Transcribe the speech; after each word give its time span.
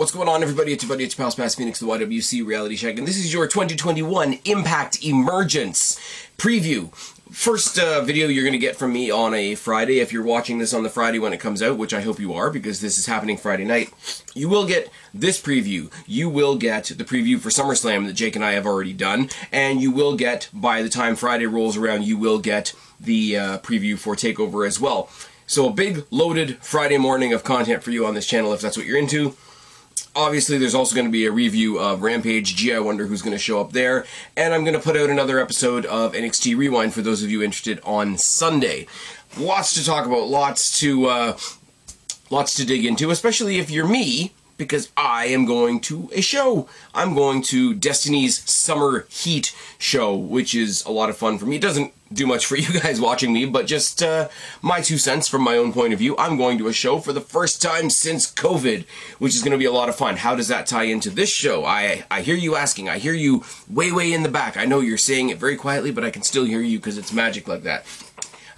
What's 0.00 0.12
going 0.12 0.30
on, 0.30 0.42
everybody? 0.42 0.72
It's 0.72 0.82
your 0.82 0.88
buddy, 0.88 1.04
it's 1.04 1.18
your 1.18 1.30
pal, 1.30 1.30
Spaz 1.30 1.54
Phoenix, 1.54 1.78
the 1.78 1.84
YWC 1.84 2.46
Reality 2.46 2.74
Check, 2.74 2.96
and 2.96 3.06
this 3.06 3.18
is 3.18 3.34
your 3.34 3.46
2021 3.46 4.38
Impact 4.46 5.04
Emergence 5.04 6.00
preview. 6.38 6.90
First 7.30 7.78
uh, 7.78 8.00
video 8.00 8.28
you're 8.28 8.44
going 8.44 8.52
to 8.52 8.58
get 8.58 8.76
from 8.76 8.94
me 8.94 9.10
on 9.10 9.34
a 9.34 9.56
Friday. 9.56 10.00
If 10.00 10.10
you're 10.10 10.24
watching 10.24 10.56
this 10.56 10.72
on 10.72 10.84
the 10.84 10.88
Friday 10.88 11.18
when 11.18 11.34
it 11.34 11.38
comes 11.38 11.62
out, 11.62 11.76
which 11.76 11.92
I 11.92 12.00
hope 12.00 12.18
you 12.18 12.32
are, 12.32 12.48
because 12.48 12.80
this 12.80 12.96
is 12.96 13.04
happening 13.04 13.36
Friday 13.36 13.66
night, 13.66 13.92
you 14.34 14.48
will 14.48 14.66
get 14.66 14.90
this 15.12 15.38
preview. 15.38 15.92
You 16.06 16.30
will 16.30 16.56
get 16.56 16.84
the 16.86 17.04
preview 17.04 17.38
for 17.38 17.50
SummerSlam 17.50 18.06
that 18.06 18.14
Jake 18.14 18.36
and 18.36 18.44
I 18.44 18.52
have 18.52 18.64
already 18.64 18.94
done, 18.94 19.28
and 19.52 19.82
you 19.82 19.90
will 19.90 20.16
get, 20.16 20.48
by 20.54 20.80
the 20.80 20.88
time 20.88 21.14
Friday 21.14 21.44
rolls 21.44 21.76
around, 21.76 22.06
you 22.06 22.16
will 22.16 22.38
get 22.38 22.72
the 22.98 23.36
uh, 23.36 23.58
preview 23.58 23.98
for 23.98 24.16
TakeOver 24.16 24.66
as 24.66 24.80
well. 24.80 25.10
So 25.46 25.68
a 25.68 25.72
big 25.74 26.06
loaded 26.10 26.56
Friday 26.62 26.96
morning 26.96 27.34
of 27.34 27.44
content 27.44 27.82
for 27.82 27.90
you 27.90 28.06
on 28.06 28.14
this 28.14 28.26
channel 28.26 28.54
if 28.54 28.62
that's 28.62 28.78
what 28.78 28.86
you're 28.86 28.96
into 28.96 29.36
obviously 30.14 30.58
there's 30.58 30.74
also 30.74 30.94
going 30.94 31.06
to 31.06 31.12
be 31.12 31.26
a 31.26 31.32
review 31.32 31.78
of 31.78 32.02
Rampage. 32.02 32.56
Gee, 32.56 32.74
I 32.74 32.80
wonder 32.80 33.06
who's 33.06 33.22
going 33.22 33.32
to 33.32 33.38
show 33.38 33.60
up 33.60 33.72
there. 33.72 34.06
And 34.36 34.52
I'm 34.52 34.64
going 34.64 34.74
to 34.74 34.80
put 34.80 34.96
out 34.96 35.10
another 35.10 35.38
episode 35.38 35.86
of 35.86 36.12
NXT 36.12 36.56
Rewind 36.56 36.94
for 36.94 37.02
those 37.02 37.22
of 37.22 37.30
you 37.30 37.42
interested 37.42 37.80
on 37.84 38.18
Sunday. 38.18 38.86
Lots 39.38 39.74
to 39.74 39.84
talk 39.84 40.06
about, 40.06 40.28
lots 40.28 40.78
to 40.80 41.06
uh, 41.06 41.38
lots 42.30 42.54
to 42.56 42.66
dig 42.66 42.84
into, 42.84 43.10
especially 43.10 43.58
if 43.58 43.70
you're 43.70 43.86
me 43.86 44.32
because 44.60 44.92
I 44.94 45.24
am 45.28 45.46
going 45.46 45.80
to 45.80 46.10
a 46.12 46.20
show. 46.20 46.68
I'm 46.94 47.14
going 47.14 47.40
to 47.44 47.72
Destiny's 47.72 48.38
Summer 48.48 49.06
Heat 49.08 49.56
show, 49.78 50.14
which 50.14 50.54
is 50.54 50.84
a 50.84 50.90
lot 50.90 51.08
of 51.08 51.16
fun 51.16 51.38
for 51.38 51.46
me. 51.46 51.56
It 51.56 51.62
doesn't 51.62 51.94
do 52.12 52.26
much 52.26 52.44
for 52.44 52.56
you 52.58 52.78
guys 52.78 53.00
watching 53.00 53.32
me, 53.32 53.46
but 53.46 53.66
just 53.66 54.02
uh, 54.02 54.28
my 54.60 54.82
two 54.82 54.98
cents 54.98 55.28
from 55.28 55.40
my 55.40 55.56
own 55.56 55.72
point 55.72 55.94
of 55.94 55.98
view. 55.98 56.14
I'm 56.18 56.36
going 56.36 56.58
to 56.58 56.68
a 56.68 56.74
show 56.74 56.98
for 56.98 57.14
the 57.14 57.22
first 57.22 57.62
time 57.62 57.88
since 57.88 58.30
COVID, 58.30 58.84
which 59.18 59.34
is 59.34 59.42
going 59.42 59.52
to 59.52 59.58
be 59.58 59.64
a 59.64 59.72
lot 59.72 59.88
of 59.88 59.96
fun. 59.96 60.18
How 60.18 60.36
does 60.36 60.48
that 60.48 60.66
tie 60.66 60.84
into 60.84 61.08
this 61.08 61.30
show? 61.30 61.64
I, 61.64 62.04
I 62.10 62.20
hear 62.20 62.36
you 62.36 62.54
asking. 62.54 62.90
I 62.90 62.98
hear 62.98 63.14
you 63.14 63.42
way, 63.66 63.90
way 63.92 64.12
in 64.12 64.22
the 64.22 64.28
back. 64.28 64.58
I 64.58 64.66
know 64.66 64.80
you're 64.80 64.98
saying 64.98 65.30
it 65.30 65.38
very 65.38 65.56
quietly, 65.56 65.90
but 65.90 66.04
I 66.04 66.10
can 66.10 66.22
still 66.22 66.44
hear 66.44 66.60
you 66.60 66.78
because 66.78 66.98
it's 66.98 67.14
magic 67.14 67.48
like 67.48 67.62
that. 67.62 67.86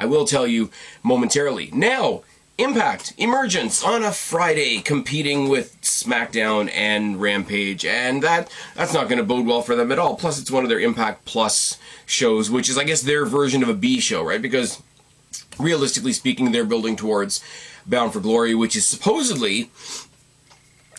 I 0.00 0.06
will 0.06 0.24
tell 0.24 0.48
you 0.48 0.70
momentarily. 1.04 1.70
Now, 1.72 2.24
Impact 2.62 3.14
Emergence 3.18 3.82
on 3.82 4.04
a 4.04 4.12
Friday, 4.12 4.80
competing 4.80 5.48
with 5.48 5.80
SmackDown 5.82 6.70
and 6.72 7.20
Rampage, 7.20 7.84
and 7.84 8.22
that 8.22 8.54
that's 8.76 8.94
not 8.94 9.08
going 9.08 9.18
to 9.18 9.24
bode 9.24 9.46
well 9.46 9.62
for 9.62 9.74
them 9.74 9.90
at 9.90 9.98
all. 9.98 10.14
Plus, 10.14 10.40
it's 10.40 10.50
one 10.50 10.62
of 10.62 10.68
their 10.68 10.78
Impact 10.78 11.24
Plus 11.24 11.76
shows, 12.06 12.52
which 12.52 12.68
is, 12.68 12.78
I 12.78 12.84
guess, 12.84 13.02
their 13.02 13.24
version 13.24 13.64
of 13.64 13.68
a 13.68 13.74
B 13.74 13.98
show, 13.98 14.22
right? 14.22 14.40
Because 14.40 14.80
realistically 15.58 16.12
speaking, 16.12 16.52
they're 16.52 16.64
building 16.64 16.94
towards 16.94 17.42
Bound 17.84 18.12
for 18.12 18.20
Glory, 18.20 18.54
which 18.54 18.76
is 18.76 18.86
supposedly 18.86 19.72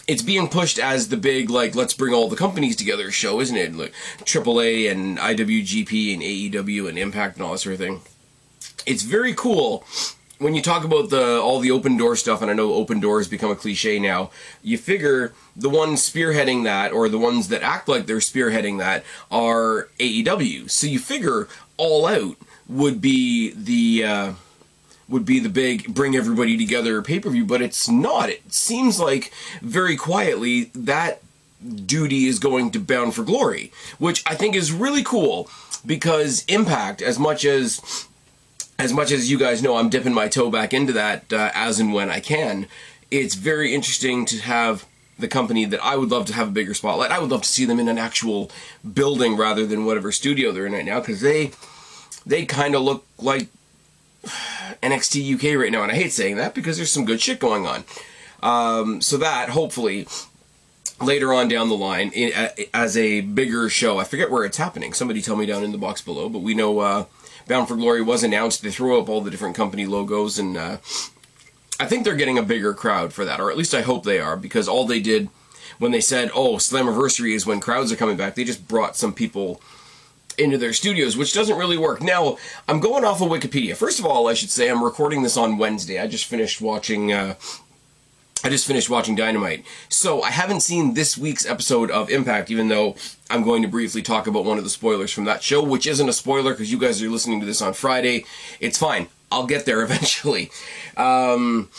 it's 0.05 0.21
being 0.21 0.49
pushed 0.49 0.77
as 0.77 1.07
the 1.07 1.15
big 1.15 1.49
like 1.49 1.75
let's 1.75 1.93
bring 1.93 2.13
all 2.13 2.27
the 2.27 2.35
companies 2.35 2.75
together 2.75 3.09
show, 3.09 3.39
isn't 3.39 3.55
it? 3.55 3.73
Like 3.73 3.93
AAA 4.19 4.91
and 4.91 5.17
IWGP 5.17 6.13
and 6.13 6.21
AEW 6.21 6.89
and 6.89 6.99
Impact 6.99 7.37
and 7.37 7.45
all 7.45 7.53
that 7.53 7.59
sort 7.59 7.75
of 7.75 7.79
thing. 7.79 8.01
It's 8.85 9.03
very 9.03 9.33
cool 9.33 9.85
when 10.39 10.55
you 10.55 10.61
talk 10.61 10.83
about 10.83 11.09
the 11.09 11.39
all 11.39 11.59
the 11.59 11.71
open 11.71 11.97
door 11.97 12.15
stuff, 12.15 12.41
and 12.41 12.49
I 12.49 12.53
know 12.53 12.73
open 12.73 12.99
door 12.99 13.19
has 13.19 13.27
become 13.27 13.51
a 13.51 13.55
cliche 13.55 13.99
now, 13.99 14.31
you 14.61 14.77
figure 14.77 15.33
the 15.55 15.69
ones 15.69 16.07
spearheading 16.07 16.63
that, 16.63 16.91
or 16.91 17.09
the 17.09 17.19
ones 17.19 17.47
that 17.49 17.61
act 17.61 17.87
like 17.87 18.05
they're 18.05 18.17
spearheading 18.17 18.79
that, 18.79 19.03
are 19.31 19.89
AEW. 19.99 20.69
So 20.69 20.87
you 20.87 20.99
figure 20.99 21.47
All 21.77 22.05
Out 22.05 22.37
would 22.67 23.01
be 23.01 23.53
the 23.53 24.03
uh, 24.03 24.33
would 25.07 25.25
be 25.25 25.39
the 25.39 25.49
big 25.49 25.93
bring 25.93 26.15
everybody 26.15 26.57
together 26.57 27.01
pay 27.01 27.19
per 27.19 27.29
view, 27.29 27.45
but 27.45 27.61
it's 27.61 27.89
not. 27.89 28.29
It 28.29 28.53
seems 28.53 28.99
like 28.99 29.31
very 29.61 29.95
quietly 29.95 30.71
that 30.75 31.21
duty 31.85 32.25
is 32.25 32.39
going 32.39 32.71
to 32.71 32.79
Bound 32.79 33.15
for 33.15 33.23
Glory, 33.23 33.71
which 33.97 34.23
I 34.25 34.35
think 34.35 34.55
is 34.55 34.71
really 34.71 35.03
cool 35.03 35.49
because 35.85 36.43
Impact, 36.45 37.01
as 37.01 37.19
much 37.19 37.45
as 37.45 38.07
as 38.79 38.93
much 38.93 39.11
as 39.11 39.29
you 39.29 39.37
guys 39.37 39.61
know, 39.61 39.77
I'm 39.77 39.89
dipping 39.89 40.13
my 40.13 40.27
toe 40.27 40.49
back 40.49 40.73
into 40.73 40.93
that 40.93 41.31
uh, 41.31 41.51
as 41.53 41.79
and 41.79 41.93
when 41.93 42.09
I 42.09 42.19
can. 42.19 42.67
It's 43.11 43.35
very 43.35 43.73
interesting 43.73 44.25
to 44.25 44.37
have 44.39 44.85
the 45.19 45.27
company 45.27 45.65
that 45.65 45.83
I 45.83 45.95
would 45.95 46.09
love 46.09 46.25
to 46.25 46.33
have 46.33 46.49
a 46.49 46.51
bigger 46.51 46.73
spotlight. 46.73 47.11
I 47.11 47.19
would 47.19 47.29
love 47.29 47.43
to 47.43 47.47
see 47.47 47.65
them 47.65 47.79
in 47.79 47.87
an 47.87 47.97
actual 47.97 48.49
building 48.93 49.37
rather 49.37 49.65
than 49.65 49.85
whatever 49.85 50.11
studio 50.11 50.51
they're 50.51 50.65
in 50.65 50.73
right 50.73 50.85
now 50.85 50.99
because 50.99 51.21
they 51.21 51.51
they 52.25 52.45
kind 52.45 52.73
of 52.73 52.81
look 52.81 53.05
like 53.19 53.47
NXT 54.81 55.35
UK 55.35 55.59
right 55.59 55.71
now, 55.71 55.83
and 55.83 55.91
I 55.91 55.95
hate 55.95 56.11
saying 56.11 56.37
that 56.37 56.55
because 56.55 56.77
there's 56.77 56.91
some 56.91 57.05
good 57.05 57.21
shit 57.21 57.39
going 57.39 57.67
on. 57.67 57.83
Um, 58.41 59.01
so 59.01 59.17
that 59.17 59.49
hopefully 59.49 60.07
later 60.99 61.33
on 61.33 61.47
down 61.47 61.69
the 61.69 61.77
line 61.77 62.11
in, 62.13 62.31
as 62.73 62.97
a 62.97 63.21
bigger 63.21 63.69
show. 63.69 63.99
I 63.99 64.03
forget 64.03 64.31
where 64.31 64.45
it's 64.45 64.57
happening. 64.57 64.93
Somebody 64.93 65.21
tell 65.21 65.35
me 65.35 65.45
down 65.45 65.63
in 65.63 65.71
the 65.71 65.77
box 65.77 66.01
below, 66.01 66.27
but 66.27 66.39
we 66.39 66.53
know. 66.53 66.79
Uh, 66.79 67.05
Bound 67.47 67.67
for 67.67 67.75
Glory 67.75 68.01
was 68.01 68.23
announced. 68.23 68.61
They 68.61 68.71
threw 68.71 68.99
up 68.99 69.09
all 69.09 69.21
the 69.21 69.31
different 69.31 69.55
company 69.55 69.85
logos, 69.85 70.39
and 70.39 70.57
uh, 70.57 70.77
I 71.79 71.85
think 71.85 72.03
they're 72.03 72.15
getting 72.15 72.37
a 72.37 72.43
bigger 72.43 72.73
crowd 72.73 73.13
for 73.13 73.25
that, 73.25 73.39
or 73.39 73.51
at 73.51 73.57
least 73.57 73.73
I 73.73 73.81
hope 73.81 74.03
they 74.03 74.19
are, 74.19 74.37
because 74.37 74.67
all 74.67 74.85
they 74.85 74.99
did 74.99 75.29
when 75.79 75.91
they 75.91 76.01
said, 76.01 76.31
"Oh, 76.33 76.55
Slammiversary 76.55 77.33
is 77.33 77.45
when 77.45 77.59
crowds 77.59 77.91
are 77.91 77.97
coming 77.97 78.17
back," 78.17 78.35
they 78.35 78.43
just 78.43 78.67
brought 78.67 78.95
some 78.95 79.13
people 79.13 79.61
into 80.37 80.57
their 80.57 80.73
studios, 80.73 81.17
which 81.17 81.33
doesn't 81.33 81.57
really 81.57 81.77
work. 81.77 82.01
Now, 82.01 82.37
I'm 82.67 82.79
going 82.79 83.05
off 83.05 83.21
of 83.21 83.29
Wikipedia. 83.29 83.75
First 83.75 83.99
of 83.99 84.05
all, 84.05 84.27
I 84.27 84.33
should 84.33 84.49
say 84.49 84.69
I'm 84.69 84.83
recording 84.83 85.21
this 85.23 85.37
on 85.37 85.57
Wednesday. 85.57 85.99
I 85.99 86.07
just 86.07 86.25
finished 86.25 86.61
watching 86.61 87.13
uh, 87.13 87.35
I 88.43 88.49
just 88.49 88.67
finished 88.67 88.89
watching 88.89 89.15
Dynamite. 89.15 89.63
So 89.87 90.21
I 90.21 90.29
haven't 90.29 90.59
seen 90.59 90.95
this 90.95 91.17
week's 91.17 91.45
episode 91.45 91.89
of 91.89 92.09
Impact, 92.09 92.51
even 92.51 92.67
though 92.67 92.95
I'm 93.29 93.43
going 93.43 93.61
to 93.61 93.69
briefly 93.69 94.01
talk 94.01 94.27
about 94.27 94.43
one 94.43 94.57
of 94.57 94.65
the 94.65 94.69
spoilers 94.69 95.11
from 95.11 95.23
that 95.25 95.41
show, 95.41 95.63
which 95.63 95.87
isn't 95.87 96.09
a 96.09 96.13
spoiler 96.13 96.51
because 96.51 96.71
you 96.71 96.77
guys 96.77 97.01
are 97.01 97.09
listening 97.09 97.39
to 97.39 97.45
this 97.45 97.61
on 97.61 97.73
Friday. 97.73 98.25
It's 98.59 98.77
fine. 98.77 99.07
I'll 99.31 99.47
get 99.47 99.65
there 99.65 99.81
eventually. 99.83 100.51
Um, 100.97 101.69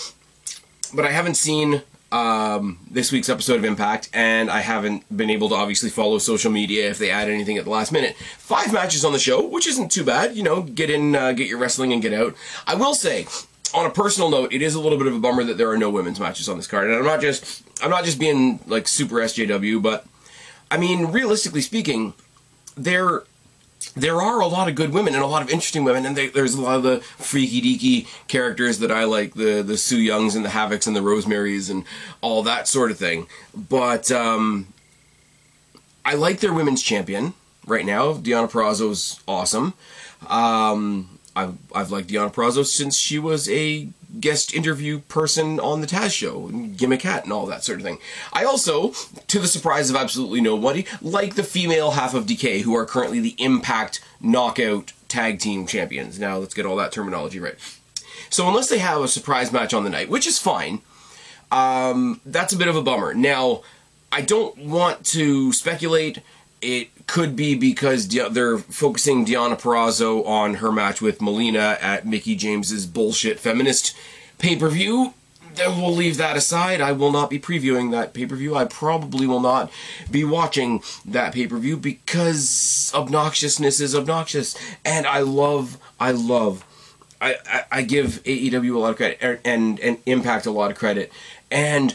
but 0.95 1.05
I 1.05 1.11
haven't 1.11 1.35
seen 1.35 1.83
um, 2.11 2.79
this 2.91 3.13
week's 3.13 3.29
episode 3.29 3.57
of 3.57 3.65
Impact, 3.65 4.09
and 4.15 4.49
I 4.49 4.61
haven't 4.61 5.05
been 5.15 5.31
able 5.31 5.51
to 5.51 5.57
obviously 5.57 5.91
follow 5.91 6.17
social 6.19 6.51
media 6.51 6.89
if 6.89 6.99
they 6.99 7.11
add 7.11 7.29
anything 7.29 7.59
at 7.59 7.65
the 7.65 7.71
last 7.71 7.93
minute. 7.93 8.17
Five 8.39 8.73
matches 8.73 9.05
on 9.05 9.13
the 9.13 9.19
show, 9.19 9.45
which 9.45 9.67
isn't 9.67 9.91
too 9.91 10.05
bad. 10.05 10.35
You 10.37 10.45
know, 10.45 10.63
get 10.63 10.89
in, 10.89 11.15
uh, 11.15 11.33
get 11.33 11.49
your 11.49 11.59
wrestling, 11.59 11.93
and 11.93 12.01
get 12.01 12.15
out. 12.15 12.35
I 12.67 12.75
will 12.75 12.95
say, 12.95 13.27
on 13.75 13.87
a 13.87 13.91
personal 13.91 14.31
note, 14.31 14.53
it 14.53 14.63
is 14.63 14.75
a 14.75 14.81
little 14.81 14.97
bit 14.97 15.09
of 15.09 15.15
a 15.15 15.19
bummer 15.19 15.45
that 15.45 15.59
there 15.59 15.69
are 15.71 15.77
no 15.77 15.91
women's 15.91 16.21
matches 16.21 16.49
on 16.49 16.57
this 16.57 16.67
card. 16.67 16.89
And 16.89 16.97
I'm 16.97 17.05
not 17.05 17.21
just 17.21 17.63
I'm 17.83 17.91
not 17.91 18.05
just 18.05 18.19
being 18.19 18.61
like 18.67 18.89
super 18.89 19.17
SJW, 19.17 19.83
but 19.83 20.07
I 20.71 20.77
mean, 20.79 21.07
realistically 21.07 21.61
speaking, 21.61 22.15
there 22.77 23.25
there 23.97 24.21
are 24.23 24.41
a 24.41 24.47
lot 24.47 24.69
of 24.69 24.75
good 24.75 24.93
women 24.93 25.15
and 25.15 25.23
a 25.23 25.27
lot 25.27 25.43
of 25.43 25.51
interesting 25.51 25.85
women, 25.85 26.07
and 26.07 26.17
they, 26.17 26.29
there's 26.29 26.55
a 26.55 26.61
lot 26.61 26.77
of 26.77 26.83
the 26.83 27.01
freaky 27.01 27.61
deaky 27.61 28.09
characters 28.29 28.79
that 28.79 28.91
I 28.91 29.05
like, 29.05 29.35
the 29.35 29.63
the 29.63 29.77
Su 29.77 29.99
Yungs 29.99 30.37
and 30.37 30.45
the 30.45 30.51
Havocs 30.51 30.87
and 30.87 30.97
the 30.97 31.01
Rosemarys 31.01 31.71
and 31.71 31.85
all 32.21 32.43
that 32.45 32.69
sort 32.69 32.91
of 32.91 32.99
thing. 32.99 33.27
But 33.55 34.11
um, 34.11 34.69
I 36.05 36.15
like 36.15 36.41
their 36.41 36.53
women's 36.53 36.83
champion 36.83 37.35
right 37.67 37.85
now. 37.85 38.15
Deonna 38.15 38.51
Purrazzo's 38.51 39.21
awesome. 39.27 39.75
Um, 40.29 41.19
I've, 41.37 41.57
I've 41.75 41.91
liked 41.91 42.09
Deonna 42.09 42.33
Purrazzo 42.33 42.65
since 42.65 42.97
she 42.97 43.19
was 43.19 43.49
a 43.49 43.89
guest 44.21 44.55
interview 44.55 45.01
person 45.01 45.59
on 45.59 45.81
the 45.81 45.87
Taz 45.87 46.13
show, 46.13 46.47
and 46.47 46.77
Gimmick 46.77 47.03
Hat, 47.03 47.25
and 47.25 47.33
all 47.33 47.47
that 47.47 47.65
sort 47.65 47.79
of 47.79 47.85
thing. 47.85 47.99
I 48.33 48.45
also, 48.45 48.91
to 49.27 49.39
the 49.41 49.49
surprise 49.49 49.91
of 49.91 49.97
absolutely 49.97 50.41
nobody, 50.41 50.87
like 51.03 51.35
the 51.35 51.43
female 51.43 51.93
half 51.93 52.15
of 52.15 52.27
Decay, 52.27 52.61
who 52.61 52.77
are 52.77 52.87
currently 52.87 53.21
the 53.21 53.35
Impact 53.39 54.01
Knockout 54.21 54.93
Tag 55.09 55.41
Team 55.41 55.67
Champions. 55.67 56.19
Now, 56.19 56.39
let's 56.39 56.55
get 56.55 56.67
all 56.67 56.77
that 56.77 56.93
terminology 56.93 57.41
right. 57.41 57.57
So, 58.31 58.49
unless 58.49 58.69
they 58.69 58.79
have 58.79 59.03
a 59.03 59.09
surprise 59.09 59.53
match 59.53 59.75
on 59.75 59.85
the 59.85 59.91
night, 59.91 60.09
which 60.09 60.27
is 60.27 60.39
fine, 60.39 60.83
um, 61.51 62.21
that's 62.25 62.53
a 62.53 62.57
bit 62.57 62.69
of 62.69 62.77
a 62.77 62.83
bummer. 62.83 63.15
Now, 63.15 63.63
I 64.11 64.21
don't 64.21 64.57
want 64.57 65.05
to 65.07 65.53
speculate 65.53 66.21
it 66.65 67.07
could 67.07 67.37
be 67.37 67.55
because 67.55 68.09
they're 68.09 68.59
focusing 68.59 69.27
Deonna 69.27 69.61
Purrazzo 69.61 70.27
on 70.27 70.55
her 70.55 70.73
match 70.73 71.03
with 71.03 71.21
Melina 71.21 71.77
at 71.81 72.07
Mickie 72.07 72.35
James's 72.35 72.87
bullshit 72.87 73.39
feminist 73.39 73.95
pay 74.39 74.57
per 74.57 74.69
view. 74.69 75.13
Then 75.55 75.81
we'll 75.81 75.95
leave 75.95 76.17
that 76.17 76.37
aside. 76.37 76.81
I 76.81 76.93
will 76.93 77.13
not 77.13 77.31
be 77.31 77.39
previewing 77.39 77.93
that 77.93 78.15
pay 78.15 78.27
per 78.27 78.35
view. 78.35 78.57
I 78.57 78.65
probably 78.65 79.27
will 79.27 79.41
not 79.41 79.71
be 80.11 80.25
watching 80.25 80.83
that 81.05 81.35
pay 81.35 81.47
per 81.47 81.59
view 81.59 81.77
because 81.77 82.91
obnoxiousness 82.95 83.81
is 83.81 83.95
obnoxious. 83.95 84.57
And 84.85 85.07
I 85.07 85.21
love, 85.21 85.77
I 86.01 86.13
love, 86.13 86.65
I, 87.21 87.37
I, 87.47 87.65
I 87.71 87.83
give 87.83 88.23
AEW 88.25 88.75
a 88.75 88.79
lot 88.79 88.91
of 88.91 88.97
credit 88.97 89.41
and, 89.45 89.79
and 89.79 89.99
Impact 90.07 90.47
a 90.47 90.51
lot 90.51 90.71
of 90.71 90.79
credit. 90.79 91.13
And 91.51 91.95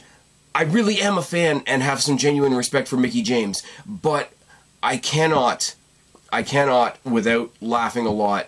I 0.53 0.63
really 0.63 1.01
am 1.01 1.17
a 1.17 1.23
fan 1.23 1.63
and 1.65 1.81
have 1.81 2.01
some 2.01 2.17
genuine 2.17 2.53
respect 2.53 2.87
for 2.87 2.97
Mickie 2.97 3.23
James. 3.23 3.63
But 3.85 4.31
I 4.81 4.97
cannot, 4.97 5.75
I 6.31 6.43
cannot, 6.43 6.97
without 7.03 7.51
laughing 7.61 8.05
a 8.05 8.11
lot, 8.11 8.47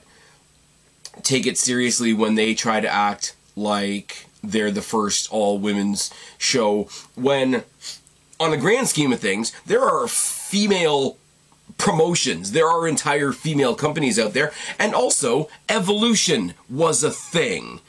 take 1.24 1.46
it 1.46 1.58
seriously 1.58 2.14
when 2.14 2.36
they 2.36 2.54
try 2.54 2.80
to 2.80 2.88
act 2.88 3.36
like 3.56 4.28
they're 4.44 4.72
the 4.72 4.82
first 4.82 5.32
all 5.32 5.60
women's 5.60 6.12
show 6.38 6.90
when 7.16 7.64
on 8.40 8.50
the 8.50 8.58
grand 8.58 8.88
scheme 8.88 9.14
of 9.14 9.20
things, 9.20 9.54
there 9.68 9.84
are 9.84 10.08
female 10.08 11.18
promotions. 11.78 12.52
There 12.52 12.68
are 12.68 12.88
entire 12.88 13.32
female 13.32 13.76
companies 13.76 14.18
out 14.18 14.34
there. 14.34 14.52
And 14.80 14.96
also, 14.96 15.48
evolution 15.70 16.56
was 16.70 17.04
a 17.04 17.12
thing. 17.12 17.82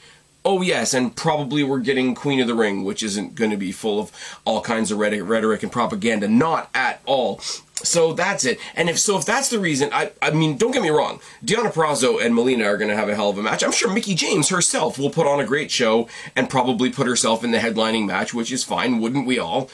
Oh, 0.45 0.61
yes, 0.61 0.93
and 0.93 1.15
probably 1.15 1.63
we're 1.63 1.79
getting 1.79 2.13
Queen 2.13 2.39
of 2.39 2.47
the 2.47 2.53
Ring, 2.53 2.83
which 2.83 3.01
isn't 3.01 3.33
going 3.33 3.51
to 3.51 3.57
be 3.57 3.71
full 3.71 3.99
of 3.99 4.11
all 4.45 4.61
kinds 4.61 4.91
of 4.91 4.99
rhetoric 4.99 5.63
and 5.63 5.71
propaganda. 5.71 6.27
Not 6.27 6.69
at 6.75 7.01
all. 7.05 7.41
So 7.83 8.13
that's 8.13 8.45
it. 8.45 8.59
And 8.75 8.89
if 8.89 8.97
so, 8.97 9.17
if 9.17 9.25
that's 9.25 9.49
the 9.49 9.59
reason, 9.59 9.89
I, 9.91 10.11
I 10.21 10.31
mean, 10.31 10.57
don't 10.57 10.71
get 10.71 10.81
me 10.81 10.89
wrong. 10.89 11.19
Deonna 11.45 11.71
Purrazzo 11.71 12.23
and 12.23 12.33
Melina 12.33 12.63
are 12.65 12.77
going 12.77 12.89
to 12.89 12.95
have 12.95 13.09
a 13.09 13.15
hell 13.15 13.29
of 13.29 13.37
a 13.37 13.43
match. 13.43 13.63
I'm 13.63 13.73
sure 13.73 13.93
Mickie 13.93 14.15
James 14.15 14.49
herself 14.49 14.97
will 14.97 15.09
put 15.09 15.27
on 15.27 15.39
a 15.39 15.45
great 15.45 15.69
show 15.69 16.07
and 16.35 16.49
probably 16.49 16.89
put 16.89 17.07
herself 17.07 17.43
in 17.43 17.51
the 17.51 17.57
headlining 17.57 18.07
match, 18.07 18.33
which 18.33 18.51
is 18.51 18.63
fine, 18.63 19.01
wouldn't 19.01 19.27
we 19.27 19.37
all? 19.37 19.69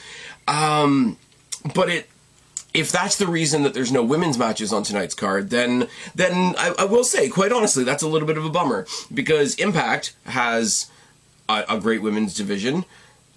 Um, 0.48 1.18
but 1.74 1.88
it, 1.88 2.08
if 2.74 2.90
that's 2.90 3.16
the 3.16 3.26
reason 3.26 3.62
that 3.62 3.74
there's 3.74 3.92
no 3.92 4.02
women's 4.02 4.38
matches 4.38 4.72
on 4.72 4.82
tonight's 4.82 5.14
card, 5.14 5.50
then 5.50 5.88
then 6.14 6.54
I, 6.58 6.74
I 6.80 6.84
will 6.84 7.04
say, 7.04 7.28
quite 7.28 7.52
honestly, 7.52 7.84
that's 7.84 8.02
a 8.02 8.08
little 8.08 8.26
bit 8.26 8.38
of 8.38 8.44
a 8.44 8.50
bummer 8.50 8.86
because 9.12 9.54
Impact 9.56 10.14
has 10.24 10.90
a, 11.48 11.64
a 11.68 11.80
great 11.80 12.02
women's 12.02 12.34
division. 12.34 12.84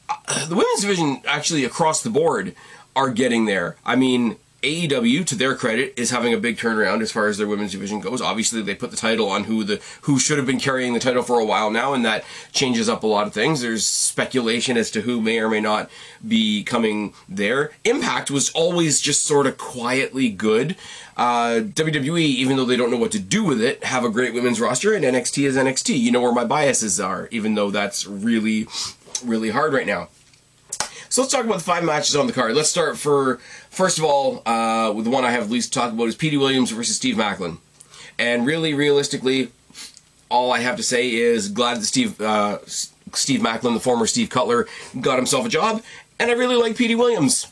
Uh, 0.09 0.47
the 0.47 0.55
women's 0.55 0.81
division, 0.81 1.21
actually, 1.27 1.63
across 1.63 2.03
the 2.03 2.09
board, 2.09 2.55
are 2.95 3.09
getting 3.09 3.45
there. 3.45 3.75
I 3.85 3.95
mean, 3.95 4.37
AEW, 4.63 5.25
to 5.25 5.35
their 5.35 5.55
credit, 5.55 5.93
is 5.97 6.09
having 6.09 6.33
a 6.33 6.37
big 6.37 6.57
turnaround 6.57 7.01
as 7.01 7.11
far 7.11 7.27
as 7.27 7.37
their 7.37 7.47
women's 7.47 7.73
division 7.73 7.99
goes. 7.99 8.21
Obviously, 8.21 8.61
they 8.61 8.73
put 8.73 8.91
the 8.91 8.97
title 8.97 9.29
on 9.29 9.43
who 9.43 9.63
the 9.63 9.81
who 10.01 10.17
should 10.17 10.37
have 10.37 10.47
been 10.47 10.59
carrying 10.59 10.93
the 10.93 10.99
title 10.99 11.21
for 11.21 11.39
a 11.39 11.45
while 11.45 11.69
now, 11.69 11.93
and 11.93 12.05
that 12.05 12.23
changes 12.53 12.87
up 12.87 13.03
a 13.03 13.07
lot 13.07 13.27
of 13.27 13.33
things. 13.33 13.61
There's 13.61 13.85
speculation 13.85 14.77
as 14.77 14.89
to 14.91 15.01
who 15.01 15.21
may 15.21 15.39
or 15.39 15.49
may 15.49 15.59
not 15.59 15.89
be 16.25 16.63
coming 16.63 17.13
there. 17.27 17.71
Impact 17.83 18.31
was 18.31 18.49
always 18.51 19.01
just 19.01 19.23
sort 19.23 19.47
of 19.47 19.57
quietly 19.57 20.29
good. 20.29 20.77
Uh, 21.17 21.59
WWE, 21.61 22.21
even 22.21 22.57
though 22.57 22.65
they 22.65 22.77
don't 22.77 22.89
know 22.89 22.97
what 22.97 23.11
to 23.11 23.19
do 23.19 23.43
with 23.43 23.61
it, 23.61 23.83
have 23.83 24.03
a 24.03 24.09
great 24.09 24.33
women's 24.33 24.59
roster, 24.61 24.93
and 24.93 25.03
NXT 25.03 25.45
is 25.45 25.57
NXT. 25.57 25.99
You 25.99 26.11
know 26.11 26.21
where 26.21 26.33
my 26.33 26.45
biases 26.45 26.99
are, 26.99 27.27
even 27.31 27.55
though 27.55 27.69
that's 27.69 28.07
really, 28.07 28.67
really 29.23 29.49
hard 29.49 29.73
right 29.73 29.85
now. 29.85 30.07
So 31.13 31.21
let's 31.21 31.31
talk 31.31 31.45
about 31.45 31.59
the 31.59 31.63
five 31.63 31.83
matches 31.83 32.15
on 32.15 32.25
the 32.25 32.33
card. 32.33 32.55
Let's 32.55 32.71
start 32.71 32.97
for 32.97 33.37
first 33.69 33.99
of 33.99 34.03
all 34.03 34.41
uh, 34.47 34.91
with 34.93 35.05
the 35.05 35.11
one 35.11 35.23
I 35.23 35.29
have 35.29 35.51
least 35.51 35.71
to 35.71 35.79
talk 35.79 35.93
about 35.93 36.07
is 36.07 36.15
Petey 36.15 36.37
Williams 36.37 36.71
versus 36.71 36.95
Steve 36.95 37.17
Maclin. 37.17 37.59
and 38.17 38.47
really 38.47 38.73
realistically, 38.73 39.51
all 40.29 40.51
I 40.51 40.61
have 40.61 40.75
to 40.77 40.81
say 40.81 41.13
is 41.13 41.49
glad 41.49 41.77
that 41.77 41.85
Steve 41.85 42.19
uh, 42.19 42.57
Steve 42.65 43.41
Maclin, 43.41 43.75
the 43.75 43.79
former 43.79 44.07
Steve 44.07 44.31
Cutler, 44.31 44.65
got 45.01 45.17
himself 45.17 45.45
a 45.45 45.49
job, 45.49 45.83
and 46.19 46.31
I 46.31 46.33
really 46.33 46.55
like 46.55 46.75
Petey 46.75 46.95
Williams. 46.95 47.45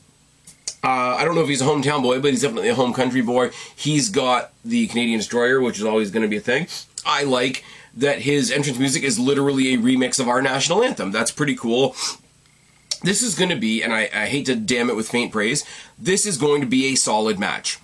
Uh, 0.83 1.17
I 1.19 1.23
don't 1.23 1.35
know 1.35 1.41
if 1.41 1.47
he's 1.47 1.61
a 1.61 1.65
hometown 1.65 2.01
boy, 2.01 2.19
but 2.19 2.31
he's 2.31 2.41
definitely 2.41 2.69
a 2.69 2.73
home 2.73 2.93
country 2.93 3.21
boy. 3.21 3.51
He's 3.75 4.09
got 4.09 4.53
the 4.65 4.87
Canadian 4.87 5.19
Destroyer, 5.19 5.61
which 5.61 5.77
is 5.77 5.85
always 5.85 6.09
going 6.09 6.23
to 6.23 6.27
be 6.27 6.37
a 6.37 6.41
thing. 6.41 6.65
I 7.05 7.25
like 7.25 7.63
that 7.93 8.23
his 8.23 8.49
entrance 8.49 8.79
music 8.79 9.03
is 9.03 9.19
literally 9.19 9.75
a 9.75 9.77
remix 9.77 10.19
of 10.19 10.27
our 10.27 10.41
national 10.41 10.81
anthem. 10.81 11.11
That's 11.11 11.29
pretty 11.29 11.55
cool 11.55 11.95
this 13.03 13.21
is 13.21 13.35
going 13.35 13.49
to 13.49 13.55
be, 13.55 13.81
and 13.81 13.93
I, 13.93 14.09
I 14.13 14.25
hate 14.27 14.45
to 14.47 14.55
damn 14.55 14.89
it 14.89 14.95
with 14.95 15.09
faint 15.09 15.31
praise, 15.31 15.65
this 15.97 16.25
is 16.25 16.37
going 16.37 16.61
to 16.61 16.67
be 16.67 16.87
a 16.87 16.95
solid 16.95 17.39
match. 17.39 17.79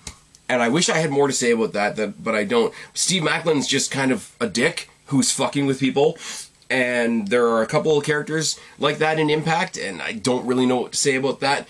And 0.48 0.62
I 0.62 0.68
wish 0.68 0.88
I 0.88 0.98
had 0.98 1.10
more 1.10 1.26
to 1.26 1.32
say 1.32 1.52
about 1.52 1.72
that, 1.74 1.96
that 1.96 2.22
but 2.22 2.34
I 2.34 2.44
don't. 2.44 2.72
Steve 2.94 3.22
Maclin's 3.22 3.66
just 3.66 3.90
kind 3.90 4.10
of 4.10 4.34
a 4.40 4.48
dick 4.48 4.88
who's 5.06 5.30
fucking 5.30 5.66
with 5.66 5.80
people. 5.80 6.16
And 6.70 7.28
there 7.28 7.46
are 7.48 7.62
a 7.62 7.66
couple 7.66 7.96
of 7.96 8.04
characters 8.04 8.58
like 8.78 8.98
that 8.98 9.18
in 9.18 9.30
Impact, 9.30 9.78
and 9.78 10.02
I 10.02 10.12
don't 10.12 10.46
really 10.46 10.66
know 10.66 10.82
what 10.82 10.92
to 10.92 10.98
say 10.98 11.16
about 11.16 11.40
that. 11.40 11.66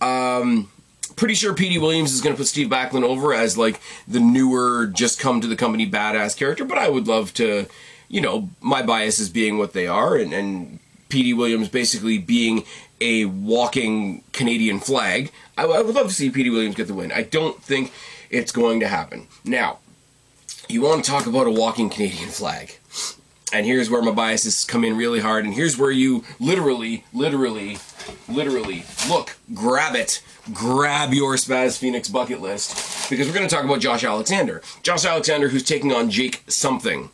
Um, 0.00 0.70
pretty 1.14 1.34
sure 1.34 1.54
Petey 1.54 1.78
Williams 1.78 2.12
is 2.12 2.20
going 2.20 2.34
to 2.34 2.38
put 2.38 2.48
Steve 2.48 2.68
Maclin 2.68 3.02
over 3.02 3.32
as 3.32 3.56
like 3.56 3.80
the 4.08 4.20
newer, 4.20 4.86
just 4.86 5.20
come 5.20 5.40
to 5.40 5.46
the 5.46 5.54
company 5.54 5.88
badass 5.88 6.36
character, 6.36 6.64
but 6.64 6.78
I 6.78 6.88
would 6.88 7.06
love 7.06 7.32
to, 7.34 7.66
you 8.08 8.20
know, 8.20 8.48
my 8.60 8.82
biases 8.82 9.28
being 9.28 9.58
what 9.58 9.72
they 9.72 9.86
are, 9.86 10.16
and, 10.16 10.32
and 10.32 10.80
Petey 11.10 11.34
Williams 11.34 11.68
basically 11.68 12.18
being 12.18 12.64
a 13.00 13.24
walking 13.24 14.22
Canadian 14.32 14.80
flag. 14.80 15.30
I, 15.56 15.64
I 15.64 15.82
would 15.82 15.94
love 15.94 16.08
to 16.08 16.14
see 16.14 16.30
Petey 16.30 16.50
Williams 16.50 16.74
get 16.74 16.86
the 16.86 16.94
win. 16.94 17.12
I 17.12 17.22
don't 17.22 17.62
think 17.62 17.92
it's 18.30 18.52
going 18.52 18.80
to 18.80 18.88
happen. 18.88 19.26
Now, 19.44 19.78
you 20.68 20.82
want 20.82 21.04
to 21.04 21.10
talk 21.10 21.26
about 21.26 21.46
a 21.46 21.50
walking 21.50 21.90
Canadian 21.90 22.28
flag. 22.28 22.76
And 23.52 23.66
here's 23.66 23.90
where 23.90 24.02
my 24.02 24.12
biases 24.12 24.64
come 24.64 24.84
in 24.84 24.96
really 24.96 25.18
hard. 25.18 25.44
And 25.44 25.52
here's 25.52 25.76
where 25.76 25.90
you 25.90 26.24
literally, 26.38 27.04
literally, 27.12 27.78
literally 28.28 28.84
look, 29.08 29.36
grab 29.52 29.96
it, 29.96 30.22
grab 30.52 31.12
your 31.12 31.34
Spaz 31.34 31.76
Phoenix 31.76 32.08
bucket 32.08 32.40
list 32.40 33.10
because 33.10 33.26
we're 33.26 33.34
going 33.34 33.48
to 33.48 33.52
talk 33.52 33.64
about 33.64 33.80
Josh 33.80 34.04
Alexander. 34.04 34.62
Josh 34.82 35.04
Alexander, 35.04 35.48
who's 35.48 35.64
taking 35.64 35.92
on 35.92 36.10
Jake 36.10 36.44
something 36.46 37.10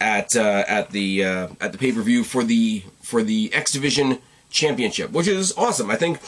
at 0.00 0.34
uh, 0.34 0.64
at 0.66 0.90
the 0.90 1.24
uh, 1.24 1.48
at 1.60 1.70
the 1.70 1.78
pay 1.78 1.92
per 1.92 2.02
view 2.02 2.24
for 2.24 2.42
the 2.42 2.82
for 3.00 3.22
the 3.22 3.54
X 3.54 3.72
Division 3.72 4.18
Championship, 4.52 5.10
which 5.10 5.26
is 5.26 5.52
awesome. 5.56 5.90
I 5.90 5.96
think 5.96 6.20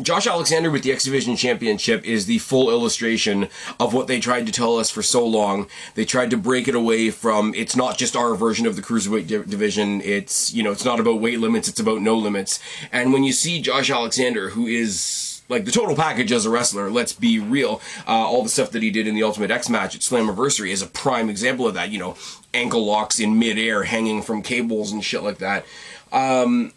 Josh 0.00 0.26
Alexander 0.26 0.70
with 0.70 0.82
the 0.82 0.92
X 0.92 1.04
Division 1.04 1.36
Championship 1.36 2.04
is 2.04 2.26
the 2.26 2.38
full 2.38 2.70
illustration 2.70 3.48
of 3.78 3.92
what 3.92 4.06
they 4.06 4.20
tried 4.20 4.46
to 4.46 4.52
tell 4.52 4.78
us 4.78 4.90
for 4.90 5.02
so 5.02 5.26
long. 5.26 5.66
They 5.94 6.04
tried 6.04 6.30
to 6.30 6.36
break 6.36 6.66
it 6.66 6.74
away 6.74 7.10
from 7.10 7.54
it's 7.54 7.76
not 7.76 7.98
just 7.98 8.16
our 8.16 8.34
version 8.34 8.66
of 8.66 8.76
the 8.76 8.82
cruiserweight 8.82 9.26
di- 9.26 9.42
division. 9.50 10.00
It's 10.00 10.54
you 10.54 10.62
know 10.62 10.72
it's 10.72 10.84
not 10.84 11.00
about 11.00 11.20
weight 11.20 11.40
limits. 11.40 11.68
It's 11.68 11.80
about 11.80 12.00
no 12.00 12.16
limits. 12.16 12.58
And 12.90 13.12
when 13.12 13.24
you 13.24 13.32
see 13.32 13.60
Josh 13.60 13.90
Alexander, 13.90 14.50
who 14.50 14.66
is 14.66 15.32
like 15.48 15.64
the 15.66 15.70
total 15.70 15.94
package 15.94 16.32
as 16.32 16.46
a 16.46 16.50
wrestler. 16.50 16.90
Let's 16.90 17.12
be 17.12 17.38
real. 17.38 17.82
Uh, 18.06 18.12
all 18.12 18.42
the 18.42 18.48
stuff 18.48 18.70
that 18.70 18.82
he 18.82 18.90
did 18.90 19.06
in 19.06 19.14
the 19.14 19.22
Ultimate 19.22 19.50
X 19.50 19.68
match 19.68 19.94
at 19.94 20.00
Slammiversary 20.00 20.70
is 20.70 20.80
a 20.80 20.86
prime 20.86 21.28
example 21.28 21.66
of 21.66 21.74
that. 21.74 21.90
You 21.90 21.98
know, 21.98 22.16
ankle 22.54 22.86
locks 22.86 23.20
in 23.20 23.38
midair, 23.38 23.82
hanging 23.82 24.22
from 24.22 24.40
cables 24.40 24.92
and 24.92 25.04
shit 25.04 25.22
like 25.22 25.38
that. 25.38 25.66
Um, 26.10 26.72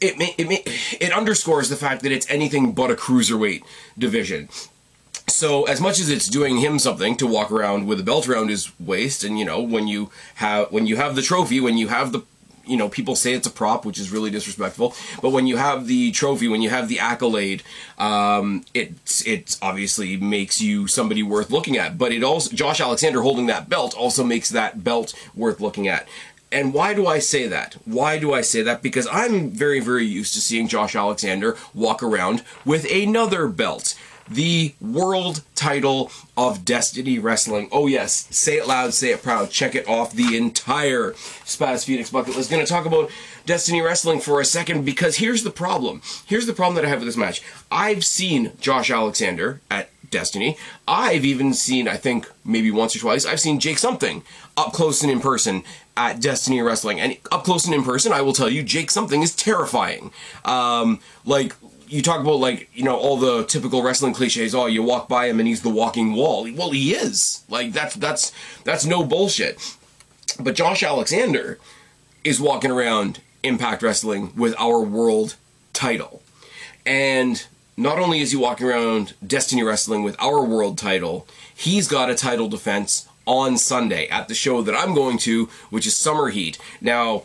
it 0.00 0.14
it 0.38 0.98
it 1.00 1.12
underscores 1.12 1.68
the 1.68 1.76
fact 1.76 2.02
that 2.02 2.12
it's 2.12 2.28
anything 2.30 2.72
but 2.72 2.90
a 2.90 2.94
cruiserweight 2.94 3.62
division. 3.98 4.48
So 5.26 5.64
as 5.64 5.80
much 5.80 5.98
as 5.98 6.10
it's 6.10 6.28
doing 6.28 6.58
him 6.58 6.78
something 6.78 7.16
to 7.16 7.26
walk 7.26 7.50
around 7.50 7.86
with 7.86 7.98
a 7.98 8.02
belt 8.02 8.28
around 8.28 8.50
his 8.50 8.70
waist, 8.78 9.24
and 9.24 9.38
you 9.38 9.44
know 9.44 9.60
when 9.60 9.88
you 9.88 10.10
have 10.36 10.70
when 10.70 10.86
you 10.86 10.96
have 10.96 11.16
the 11.16 11.22
trophy, 11.22 11.60
when 11.60 11.78
you 11.78 11.88
have 11.88 12.12
the 12.12 12.22
you 12.66 12.76
know 12.76 12.88
people 12.88 13.16
say 13.16 13.32
it's 13.32 13.46
a 13.46 13.50
prop, 13.50 13.84
which 13.84 13.98
is 13.98 14.10
really 14.10 14.30
disrespectful. 14.30 14.94
But 15.22 15.30
when 15.30 15.46
you 15.46 15.56
have 15.56 15.86
the 15.86 16.12
trophy, 16.12 16.48
when 16.48 16.62
you 16.62 16.70
have 16.70 16.88
the 16.88 17.00
accolade, 17.00 17.62
um, 17.98 18.64
it 18.74 18.92
it 19.26 19.58
obviously 19.62 20.16
makes 20.16 20.60
you 20.60 20.86
somebody 20.86 21.22
worth 21.22 21.50
looking 21.50 21.76
at. 21.76 21.98
But 21.98 22.12
it 22.12 22.22
also 22.22 22.54
Josh 22.54 22.80
Alexander 22.80 23.22
holding 23.22 23.46
that 23.46 23.68
belt 23.68 23.94
also 23.94 24.24
makes 24.24 24.50
that 24.50 24.84
belt 24.84 25.14
worth 25.34 25.60
looking 25.60 25.88
at. 25.88 26.06
And 26.54 26.72
why 26.72 26.94
do 26.94 27.04
I 27.08 27.18
say 27.18 27.48
that? 27.48 27.76
Why 27.84 28.16
do 28.16 28.32
I 28.32 28.40
say 28.40 28.62
that? 28.62 28.80
Because 28.80 29.08
I'm 29.10 29.50
very, 29.50 29.80
very 29.80 30.04
used 30.04 30.34
to 30.34 30.40
seeing 30.40 30.68
Josh 30.68 30.94
Alexander 30.94 31.56
walk 31.74 32.00
around 32.00 32.44
with 32.64 32.88
another 32.88 33.48
belt. 33.48 33.98
The 34.30 34.74
world 34.80 35.42
title 35.56 36.12
of 36.36 36.64
Destiny 36.64 37.18
Wrestling. 37.18 37.68
Oh, 37.72 37.88
yes. 37.88 38.28
Say 38.30 38.56
it 38.56 38.68
loud, 38.68 38.94
say 38.94 39.10
it 39.10 39.20
proud. 39.20 39.50
Check 39.50 39.74
it 39.74 39.88
off 39.88 40.12
the 40.12 40.36
entire 40.36 41.10
Spaz 41.44 41.84
Phoenix 41.84 42.10
bucket 42.10 42.36
list. 42.36 42.52
Going 42.52 42.64
to 42.64 42.70
talk 42.70 42.86
about 42.86 43.10
Destiny 43.44 43.82
Wrestling 43.82 44.20
for 44.20 44.40
a 44.40 44.44
second 44.44 44.84
because 44.84 45.16
here's 45.16 45.42
the 45.42 45.50
problem. 45.50 46.02
Here's 46.24 46.46
the 46.46 46.52
problem 46.52 46.76
that 46.76 46.84
I 46.84 46.88
have 46.88 47.00
with 47.00 47.08
this 47.08 47.16
match. 47.16 47.42
I've 47.68 48.04
seen 48.04 48.52
Josh 48.60 48.92
Alexander 48.92 49.60
at 49.72 49.90
Destiny. 50.10 50.56
I've 50.86 51.24
even 51.24 51.54
seen, 51.54 51.88
I 51.88 51.96
think, 51.96 52.30
maybe 52.44 52.70
once 52.70 52.94
or 52.96 52.98
twice, 53.00 53.26
I've 53.26 53.40
seen 53.40 53.60
Jake 53.60 53.78
Something 53.78 54.22
up 54.56 54.72
close 54.72 55.02
and 55.02 55.10
in 55.10 55.20
person 55.20 55.64
at 55.96 56.20
Destiny 56.20 56.60
Wrestling. 56.62 57.00
And 57.00 57.16
up 57.30 57.44
close 57.44 57.64
and 57.66 57.74
in 57.74 57.84
person, 57.84 58.12
I 58.12 58.20
will 58.20 58.32
tell 58.32 58.48
you, 58.48 58.62
Jake 58.62 58.90
Something 58.90 59.22
is 59.22 59.34
terrifying. 59.34 60.12
Um, 60.44 61.00
like, 61.24 61.54
you 61.88 62.02
talk 62.02 62.20
about 62.20 62.40
like 62.40 62.68
you 62.74 62.82
know 62.82 62.96
all 62.96 63.16
the 63.16 63.44
typical 63.44 63.82
wrestling 63.82 64.14
cliches. 64.14 64.54
Oh, 64.54 64.66
you 64.66 64.82
walk 64.82 65.08
by 65.08 65.28
him 65.28 65.38
and 65.38 65.46
he's 65.46 65.62
the 65.62 65.70
walking 65.70 66.14
wall. 66.14 66.48
Well, 66.52 66.70
he 66.70 66.92
is. 66.92 67.44
Like 67.48 67.72
that's 67.72 67.94
that's 67.94 68.32
that's 68.64 68.84
no 68.84 69.04
bullshit. 69.04 69.76
But 70.40 70.56
Josh 70.56 70.82
Alexander 70.82 71.58
is 72.24 72.40
walking 72.40 72.70
around 72.70 73.20
Impact 73.42 73.82
Wrestling 73.82 74.32
with 74.34 74.54
our 74.58 74.80
world 74.80 75.36
title, 75.72 76.22
and 76.84 77.46
not 77.76 77.98
only 77.98 78.20
is 78.20 78.30
he 78.30 78.36
walking 78.36 78.66
around 78.66 79.14
Destiny 79.26 79.62
Wrestling 79.62 80.02
with 80.02 80.20
our 80.20 80.44
world 80.44 80.78
title, 80.78 81.26
he's 81.54 81.88
got 81.88 82.10
a 82.10 82.14
title 82.14 82.48
defense 82.48 83.08
on 83.26 83.56
Sunday 83.56 84.06
at 84.08 84.28
the 84.28 84.34
show 84.34 84.62
that 84.62 84.74
I'm 84.74 84.94
going 84.94 85.18
to, 85.18 85.46
which 85.70 85.86
is 85.86 85.96
Summer 85.96 86.28
Heat. 86.28 86.58
Now, 86.80 87.24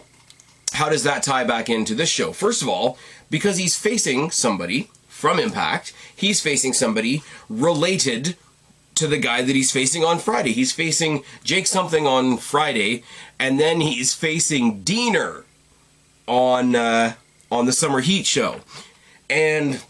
how 0.73 0.89
does 0.89 1.03
that 1.03 1.23
tie 1.23 1.43
back 1.43 1.69
into 1.69 1.95
this 1.95 2.09
show? 2.09 2.31
First 2.31 2.61
of 2.61 2.69
all, 2.69 2.97
because 3.29 3.57
he's 3.57 3.75
facing 3.75 4.31
somebody 4.31 4.89
from 5.07 5.39
Impact, 5.39 5.93
he's 6.15 6.41
facing 6.41 6.73
somebody 6.73 7.21
related 7.49 8.37
to 8.95 9.07
the 9.07 9.17
guy 9.17 9.41
that 9.41 9.55
he's 9.55 9.71
facing 9.71 10.03
on 10.03 10.19
Friday. 10.19 10.51
He's 10.51 10.71
facing 10.71 11.23
Jake 11.43 11.67
something 11.67 12.05
on 12.05 12.37
Friday, 12.37 13.03
and 13.39 13.59
then 13.59 13.81
he's 13.81 14.13
facing 14.13 14.83
Deaner 14.83 15.43
on 16.27 16.75
uh, 16.75 17.13
on 17.51 17.65
the 17.65 17.71
Summer 17.71 18.01
Heat 18.01 18.25
show. 18.25 18.61
And 19.29 19.83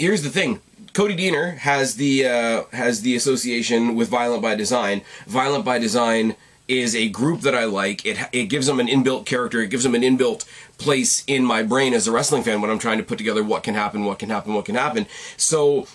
here's 0.00 0.22
the 0.22 0.30
thing. 0.30 0.60
Cody 0.92 1.16
Deaner 1.16 1.56
has 1.58 1.96
the 1.96 2.26
uh, 2.26 2.64
has 2.72 3.02
the 3.02 3.14
association 3.14 3.94
with 3.94 4.08
Violent 4.08 4.42
by 4.42 4.54
Design. 4.54 5.02
Violent 5.26 5.64
by 5.64 5.78
Design 5.78 6.34
is 6.66 6.94
a 6.96 7.08
group 7.08 7.42
that 7.42 7.54
I 7.54 7.64
like. 7.64 8.04
It 8.04 8.18
it 8.32 8.46
gives 8.46 8.66
them 8.66 8.80
an 8.80 8.88
inbuilt 8.88 9.26
character. 9.26 9.60
It 9.60 9.70
gives 9.70 9.84
them 9.84 9.94
an 9.94 10.02
inbuilt 10.02 10.44
place 10.78 11.22
in 11.26 11.44
my 11.44 11.62
brain 11.62 11.94
as 11.94 12.08
a 12.08 12.12
wrestling 12.12 12.42
fan 12.42 12.60
when 12.60 12.70
I'm 12.70 12.78
trying 12.78 12.98
to 12.98 13.04
put 13.04 13.18
together 13.18 13.44
what 13.44 13.62
can 13.62 13.74
happen, 13.74 14.04
what 14.04 14.18
can 14.18 14.30
happen, 14.30 14.54
what 14.54 14.64
can 14.64 14.74
happen. 14.74 15.06
So 15.36 15.86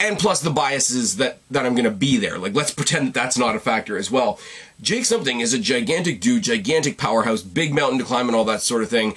and 0.00 0.18
plus 0.18 0.40
the 0.40 0.50
biases 0.50 1.16
that 1.18 1.38
that 1.50 1.64
I'm 1.64 1.74
going 1.74 1.84
to 1.84 1.90
be 1.90 2.16
there. 2.16 2.38
Like 2.38 2.54
let's 2.54 2.72
pretend 2.72 3.08
that 3.08 3.14
that's 3.14 3.38
not 3.38 3.54
a 3.54 3.60
factor 3.60 3.96
as 3.96 4.10
well. 4.10 4.40
Jake 4.80 5.04
something 5.04 5.40
is 5.40 5.54
a 5.54 5.58
gigantic 5.58 6.20
dude, 6.20 6.42
gigantic 6.42 6.98
powerhouse, 6.98 7.42
big 7.42 7.72
mountain 7.72 7.98
to 7.98 8.04
climb 8.04 8.28
and 8.28 8.34
all 8.36 8.44
that 8.46 8.62
sort 8.62 8.82
of 8.82 8.90
thing. 8.90 9.14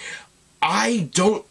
I 0.61 1.09
don't 1.13 1.45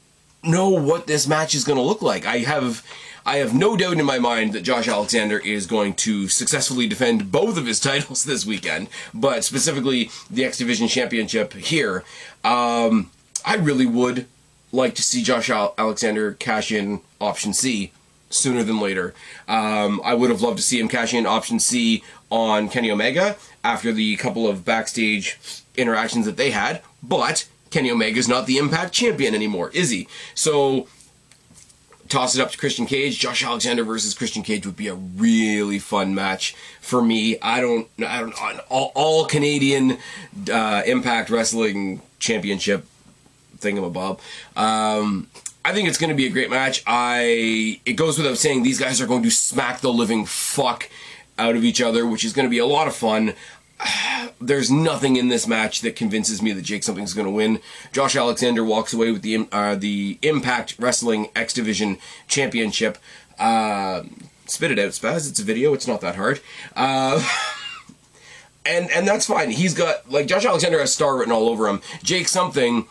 know 0.46 0.68
what 0.70 1.06
this 1.06 1.26
match 1.26 1.54
is 1.54 1.64
going 1.64 1.78
to 1.78 1.82
look 1.82 2.02
like. 2.02 2.26
I 2.26 2.38
have 2.38 2.84
I 3.24 3.38
have 3.38 3.52
no 3.52 3.76
doubt 3.76 3.98
in 3.98 4.04
my 4.04 4.20
mind 4.20 4.52
that 4.52 4.62
Josh 4.62 4.86
Alexander 4.86 5.38
is 5.38 5.66
going 5.66 5.94
to 5.94 6.28
successfully 6.28 6.86
defend 6.86 7.32
both 7.32 7.58
of 7.58 7.66
his 7.66 7.80
titles 7.90 8.24
this 8.24 8.46
weekend, 8.46 8.88
but 9.12 9.44
specifically 9.44 10.10
the 10.30 10.44
X 10.44 10.58
Division 10.58 10.86
Championship 10.88 11.52
here. 11.52 12.04
Um, 12.44 13.10
I 13.44 13.56
really 13.56 13.86
would 13.86 14.26
like 14.72 14.94
to 14.94 15.02
see 15.02 15.22
Josh 15.22 15.50
Alexander 15.50 16.34
cash 16.34 16.70
in 16.70 17.00
option 17.20 17.52
C 17.52 17.92
sooner 18.30 18.62
than 18.62 18.80
later. 18.80 19.14
Um, 19.48 20.00
I 20.04 20.14
would 20.14 20.30
have 20.30 20.42
loved 20.42 20.58
to 20.58 20.62
see 20.62 20.78
him 20.78 20.88
cash 20.88 21.14
in 21.14 21.26
option 21.26 21.58
C 21.58 22.02
on 22.30 22.68
Kenny 22.68 22.90
Omega 22.90 23.36
after 23.64 23.92
the 23.92 24.16
couple 24.16 24.48
of 24.48 24.64
backstage 24.64 25.38
interactions 25.76 26.26
that 26.26 26.36
they 26.36 26.50
had, 26.50 26.82
but 27.02 27.46
Kenny 27.76 27.90
Omega 27.90 28.18
is 28.18 28.26
not 28.26 28.46
the 28.46 28.56
Impact 28.56 28.94
champion 28.94 29.34
anymore, 29.34 29.68
is 29.74 29.90
he? 29.90 30.08
So 30.34 30.88
toss 32.08 32.34
it 32.34 32.40
up 32.40 32.50
to 32.50 32.56
Christian 32.56 32.86
Cage. 32.86 33.18
Josh 33.18 33.44
Alexander 33.44 33.84
versus 33.84 34.14
Christian 34.14 34.42
Cage 34.42 34.64
would 34.64 34.78
be 34.78 34.88
a 34.88 34.94
really 34.94 35.78
fun 35.78 36.14
match 36.14 36.54
for 36.80 37.02
me. 37.02 37.38
I 37.42 37.60
don't, 37.60 37.86
I 37.98 38.20
don't, 38.20 38.34
all, 38.70 38.92
all 38.94 39.26
Canadian 39.26 39.98
uh, 40.50 40.84
Impact 40.86 41.28
Wrestling 41.28 42.00
Championship 42.18 42.86
thingamabob. 43.58 44.20
Um, 44.56 45.28
I 45.62 45.74
think 45.74 45.86
it's 45.86 45.98
going 45.98 46.08
to 46.08 46.16
be 46.16 46.24
a 46.24 46.30
great 46.30 46.48
match. 46.48 46.82
I 46.86 47.82
it 47.84 47.92
goes 47.92 48.16
without 48.16 48.38
saying 48.38 48.62
these 48.62 48.80
guys 48.80 49.02
are 49.02 49.06
going 49.06 49.22
to 49.22 49.30
smack 49.30 49.80
the 49.80 49.92
living 49.92 50.24
fuck 50.24 50.88
out 51.38 51.56
of 51.56 51.62
each 51.62 51.82
other, 51.82 52.06
which 52.06 52.24
is 52.24 52.32
going 52.32 52.46
to 52.46 52.50
be 52.50 52.58
a 52.58 52.64
lot 52.64 52.88
of 52.88 52.96
fun. 52.96 53.34
There's 54.40 54.70
nothing 54.70 55.16
in 55.16 55.28
this 55.28 55.46
match 55.46 55.80
that 55.80 55.96
convinces 55.96 56.42
me 56.42 56.52
that 56.52 56.62
Jake 56.62 56.82
something's 56.82 57.14
going 57.14 57.26
to 57.26 57.30
win. 57.30 57.60
Josh 57.92 58.16
Alexander 58.16 58.64
walks 58.64 58.92
away 58.92 59.10
with 59.10 59.22
the 59.22 59.48
uh, 59.50 59.74
the 59.74 60.18
Impact 60.22 60.76
Wrestling 60.78 61.28
X 61.34 61.52
Division 61.52 61.98
Championship. 62.28 62.98
Uh, 63.38 64.02
spit 64.46 64.70
it 64.70 64.78
out, 64.78 64.90
Spaz. 64.90 65.28
It's 65.28 65.40
a 65.40 65.44
video. 65.44 65.74
It's 65.74 65.86
not 65.86 66.00
that 66.02 66.16
hard. 66.16 66.40
Uh, 66.74 67.26
and 68.66 68.90
and 68.90 69.06
that's 69.06 69.26
fine. 69.26 69.50
He's 69.50 69.74
got 69.74 70.10
like 70.10 70.26
Josh 70.26 70.44
Alexander 70.44 70.80
has 70.80 70.92
star 70.92 71.16
written 71.16 71.32
all 71.32 71.48
over 71.48 71.68
him. 71.68 71.80
Jake 72.02 72.28
something 72.28 72.86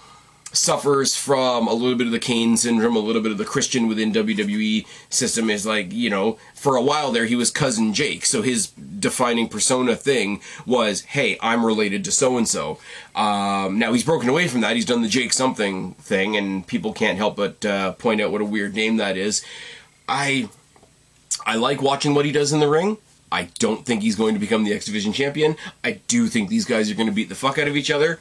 suffers 0.55 1.15
from 1.15 1.67
a 1.67 1.73
little 1.73 1.97
bit 1.97 2.07
of 2.07 2.13
the 2.13 2.19
Kane 2.19 2.57
syndrome, 2.57 2.95
a 2.95 2.99
little 2.99 3.21
bit 3.21 3.31
of 3.31 3.37
the 3.37 3.45
Christian 3.45 3.87
within 3.87 4.11
WWE 4.11 4.85
system 5.09 5.49
is 5.49 5.65
like, 5.65 5.91
you 5.91 6.09
know, 6.09 6.37
for 6.53 6.75
a 6.75 6.81
while 6.81 7.11
there 7.11 7.25
he 7.25 7.35
was 7.35 7.51
cousin 7.51 7.93
Jake. 7.93 8.25
So 8.25 8.41
his 8.41 8.67
defining 8.67 9.47
persona 9.47 9.95
thing 9.95 10.41
was, 10.65 11.01
hey, 11.01 11.37
I'm 11.41 11.65
related 11.65 12.03
to 12.05 12.11
so 12.11 12.37
and 12.37 12.47
so. 12.47 12.79
Now 13.15 13.93
he's 13.93 14.03
broken 14.03 14.29
away 14.29 14.47
from 14.47 14.61
that. 14.61 14.75
He's 14.75 14.85
done 14.85 15.01
the 15.01 15.07
Jake 15.07 15.33
something 15.33 15.93
thing, 15.95 16.35
and 16.35 16.65
people 16.65 16.93
can't 16.93 17.17
help 17.17 17.35
but 17.35 17.65
uh, 17.65 17.91
point 17.93 18.21
out 18.21 18.31
what 18.31 18.41
a 18.41 18.45
weird 18.45 18.75
name 18.75 18.97
that 18.97 19.17
is. 19.17 19.43
I 20.07 20.49
I 21.45 21.55
like 21.55 21.81
watching 21.81 22.15
what 22.15 22.25
he 22.25 22.31
does 22.31 22.53
in 22.53 22.59
the 22.59 22.69
ring. 22.69 22.97
I 23.31 23.49
don't 23.59 23.85
think 23.85 24.01
he's 24.01 24.15
going 24.15 24.33
to 24.33 24.39
become 24.39 24.63
the 24.63 24.73
X 24.73 24.85
Division 24.85 25.11
champion. 25.11 25.57
I 25.83 25.93
do 26.07 26.27
think 26.27 26.49
these 26.49 26.65
guys 26.65 26.89
are 26.89 26.95
going 26.95 27.09
to 27.09 27.13
beat 27.13 27.29
the 27.29 27.35
fuck 27.35 27.57
out 27.57 27.67
of 27.67 27.75
each 27.75 27.91
other. 27.91 28.19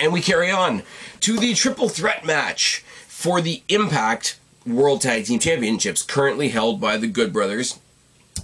And 0.00 0.14
we 0.14 0.22
carry 0.22 0.50
on 0.50 0.82
to 1.20 1.36
the 1.36 1.52
triple 1.52 1.90
threat 1.90 2.24
match 2.24 2.82
for 3.06 3.42
the 3.42 3.62
Impact 3.68 4.38
World 4.66 5.02
Tag 5.02 5.26
Team 5.26 5.38
Championships, 5.38 6.02
currently 6.02 6.48
held 6.48 6.80
by 6.80 6.96
the 6.96 7.06
Good 7.06 7.34
Brothers, 7.34 7.78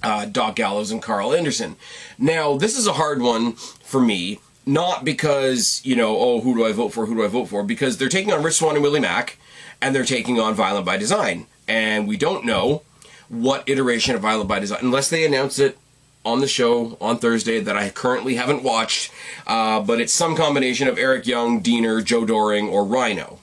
uh, 0.03 0.27
Doc 0.27 0.57
Gallows 0.57 0.91
and 0.91 1.03
Karl 1.03 1.33
Anderson. 1.33 1.77
Now, 2.19 2.59
this 2.59 2.77
is 2.77 2.87
a 2.87 2.93
hard 2.93 3.23
one 3.23 3.55
for 3.55 4.01
me, 4.01 4.39
not 4.67 5.03
because, 5.03 5.81
you 5.83 5.97
know, 5.97 6.17
oh, 6.19 6.41
who 6.43 6.55
do 6.55 6.67
I 6.67 6.73
vote 6.73 6.91
for, 6.91 7.07
who 7.07 7.15
do 7.15 7.25
I 7.25 7.29
vote 7.29 7.47
for, 7.47 7.63
because 7.63 7.97
they're 7.97 8.11
taking 8.11 8.35
on 8.35 8.43
Rich 8.43 8.57
Swann 8.57 8.75
and 8.75 8.83
Willie 8.83 9.01
Mack, 9.01 9.39
and 9.81 9.95
they're 9.95 10.05
taking 10.05 10.39
on 10.39 10.55
Violent 10.55 10.85
by 10.85 10.99
Design. 10.99 11.47
And 11.67 12.07
we 12.07 12.19
don't 12.19 12.45
know 12.45 12.83
what 13.29 13.67
iteration 13.67 14.15
of 14.15 14.21
Violent 14.21 14.49
by 14.49 14.59
Design, 14.59 14.81
unless 14.83 15.09
they 15.09 15.25
announce 15.25 15.59
it 15.59 15.79
on 16.27 16.41
the 16.41 16.49
show 16.49 16.99
on 17.01 17.19
Thursday 17.19 17.61
that 17.61 17.77
I 17.77 17.89
currently 17.89 18.35
haven't 18.35 18.63
watched, 18.63 19.13
uh, 19.47 19.81
but 19.81 20.01
it's 20.01 20.13
some 20.13 20.35
combination 20.37 20.89
of 20.89 20.99
Eric 20.99 21.27
Young, 21.27 21.63
Deaner, 21.63 22.05
Joe 22.05 22.25
Doering, 22.25 22.69
or 22.69 22.85
Rhino. 22.85 23.39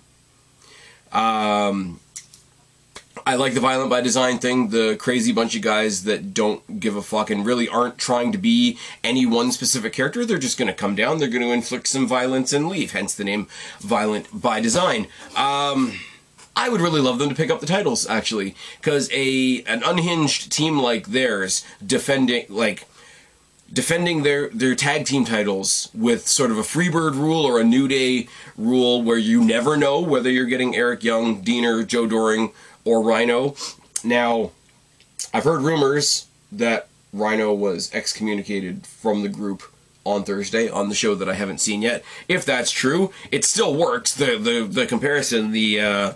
Um, 1.12 2.00
I 3.25 3.36
like 3.36 3.54
the 3.54 3.62
violent 3.62 3.90
by 3.90 4.02
design 4.02 4.40
thing, 4.40 4.70
the 4.70 4.98
crazy 4.98 5.32
bunch 5.32 5.56
of 5.56 5.62
guys 5.62 6.04
that 6.04 6.34
don't 6.34 6.80
give 6.82 6.98
a 6.98 7.02
fuck 7.02 7.30
and 7.30 7.46
really 7.46 7.70
aren't 7.70 7.98
trying 7.98 8.34
to 8.34 8.38
be 8.38 8.78
any 9.02 9.25
one 9.25 9.54
specific 9.54 9.94
character. 9.94 10.25
They're 10.25 10.38
just 10.38 10.58
going 10.58 10.68
to 10.68 10.74
come 10.74 10.96
down, 10.96 11.20
they're 11.20 11.30
going 11.30 11.44
to 11.44 11.54
inflict 11.54 11.88
some 11.88 12.06
violence 12.06 12.52
and 12.52 12.68
leave, 12.68 12.92
hence 12.92 13.16
the 13.16 13.24
name 13.24 13.48
Violent 13.80 14.28
by 14.34 14.60
Design. 14.60 15.08
Um, 15.38 16.00
I 16.55 16.69
would 16.69 16.81
really 16.81 17.01
love 17.01 17.19
them 17.19 17.29
to 17.29 17.36
pick 17.36 17.50
up 17.50 17.60
the 17.60 17.65
titles 17.65 18.07
actually, 18.07 18.55
because 18.79 19.10
a 19.12 19.63
an 19.63 19.83
unhinged 19.83 20.51
team 20.51 20.79
like 20.79 21.07
theirs 21.07 21.65
defending 21.86 22.45
like 22.50 22.88
defending 23.72 24.22
their 24.22 24.50
their 24.50 24.75
tag 24.75 25.05
team 25.05 25.25
titles 25.25 25.89
with 25.93 26.27
sort 26.27 26.51
of 26.51 26.57
a 26.57 26.62
Freebird 26.62 27.15
rule 27.15 27.43
or 27.45 27.60
a 27.60 27.63
New 27.63 27.88
Day 27.88 28.27
rule 28.55 29.01
where 29.01 29.17
you 29.17 29.43
never 29.43 29.75
know 29.75 30.00
whether 30.00 30.29
you're 30.29 30.45
getting 30.45 30.75
Eric 30.75 31.03
Young, 31.03 31.43
Deaner, 31.43 31.86
Joe 31.86 32.05
Doering, 32.05 32.51
or 32.86 33.01
Rhino. 33.01 33.55
Now, 34.03 34.51
I've 35.33 35.45
heard 35.45 35.62
rumors 35.62 36.27
that 36.51 36.88
Rhino 37.12 37.53
was 37.53 37.89
excommunicated 37.93 38.86
from 38.86 39.24
the 39.24 39.29
group 39.29 39.63
on 40.05 40.24
Thursday 40.24 40.69
on 40.69 40.89
the 40.89 40.95
show 40.95 41.15
that 41.15 41.29
I 41.29 41.33
haven't 41.33 41.62
seen 41.62 41.81
yet. 41.81 42.03
If 42.27 42.45
that's 42.45 42.69
true, 42.69 43.12
it 43.31 43.45
still 43.45 43.74
works. 43.75 44.13
The 44.13 44.38
the 44.38 44.67
the 44.69 44.86
comparison, 44.86 45.51
the 45.51 45.79
uh, 45.79 46.13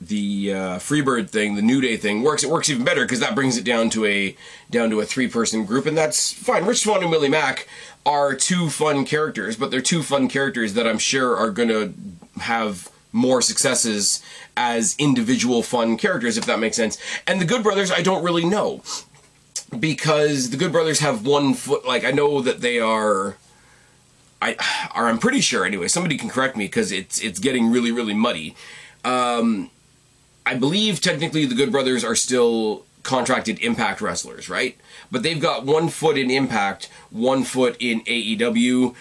the 0.00 0.52
uh, 0.52 0.78
Freebird 0.78 1.30
thing, 1.30 1.54
the 1.54 1.62
New 1.62 1.80
Day 1.80 1.96
thing 1.96 2.22
works. 2.22 2.44
It 2.44 2.50
works 2.50 2.68
even 2.68 2.84
better 2.84 3.02
because 3.02 3.20
that 3.20 3.34
brings 3.34 3.56
it 3.56 3.64
down 3.64 3.90
to 3.90 4.04
a 4.04 4.36
down 4.70 4.90
to 4.90 5.00
a 5.00 5.06
three 5.06 5.28
person 5.28 5.64
group, 5.64 5.86
and 5.86 5.96
that's 5.96 6.32
fine. 6.32 6.64
Rich 6.64 6.80
Swann 6.80 7.02
and 7.02 7.10
Willie 7.10 7.28
Mack 7.28 7.66
are 8.04 8.34
two 8.34 8.68
fun 8.68 9.04
characters, 9.04 9.56
but 9.56 9.70
they're 9.70 9.80
two 9.80 10.02
fun 10.02 10.28
characters 10.28 10.74
that 10.74 10.86
I'm 10.86 10.98
sure 10.98 11.36
are 11.36 11.50
going 11.50 11.68
to 11.68 11.94
have 12.40 12.90
more 13.12 13.40
successes 13.40 14.22
as 14.56 14.94
individual 14.98 15.62
fun 15.62 15.96
characters, 15.96 16.36
if 16.36 16.44
that 16.44 16.58
makes 16.58 16.76
sense. 16.76 16.98
And 17.26 17.40
the 17.40 17.46
Good 17.46 17.62
Brothers, 17.62 17.90
I 17.90 18.02
don't 18.02 18.22
really 18.22 18.44
know 18.44 18.82
because 19.78 20.50
the 20.50 20.56
Good 20.56 20.72
Brothers 20.72 21.00
have 21.00 21.26
one 21.26 21.54
foot. 21.54 21.86
Like 21.86 22.04
I 22.04 22.10
know 22.10 22.40
that 22.42 22.60
they 22.60 22.78
are. 22.78 23.36
I, 24.42 24.52
or 24.94 25.08
I'm 25.08 25.18
pretty 25.18 25.40
sure 25.40 25.64
anyway. 25.64 25.88
Somebody 25.88 26.18
can 26.18 26.28
correct 26.28 26.56
me 26.56 26.66
because 26.66 26.92
it's 26.92 27.20
it's 27.20 27.38
getting 27.38 27.70
really 27.70 27.90
really 27.90 28.14
muddy. 28.14 28.54
Um, 29.04 29.70
I 30.46 30.54
believe 30.54 31.00
technically 31.00 31.44
the 31.44 31.56
Good 31.56 31.72
Brothers 31.72 32.04
are 32.04 32.14
still 32.14 32.84
contracted 33.02 33.58
Impact 33.60 34.00
wrestlers, 34.00 34.48
right? 34.48 34.76
But 35.10 35.24
they've 35.24 35.40
got 35.40 35.66
one 35.66 35.88
foot 35.88 36.16
in 36.16 36.30
Impact, 36.30 36.88
one 37.10 37.42
foot 37.42 37.76
in 37.80 38.02
AEW, 38.02 38.94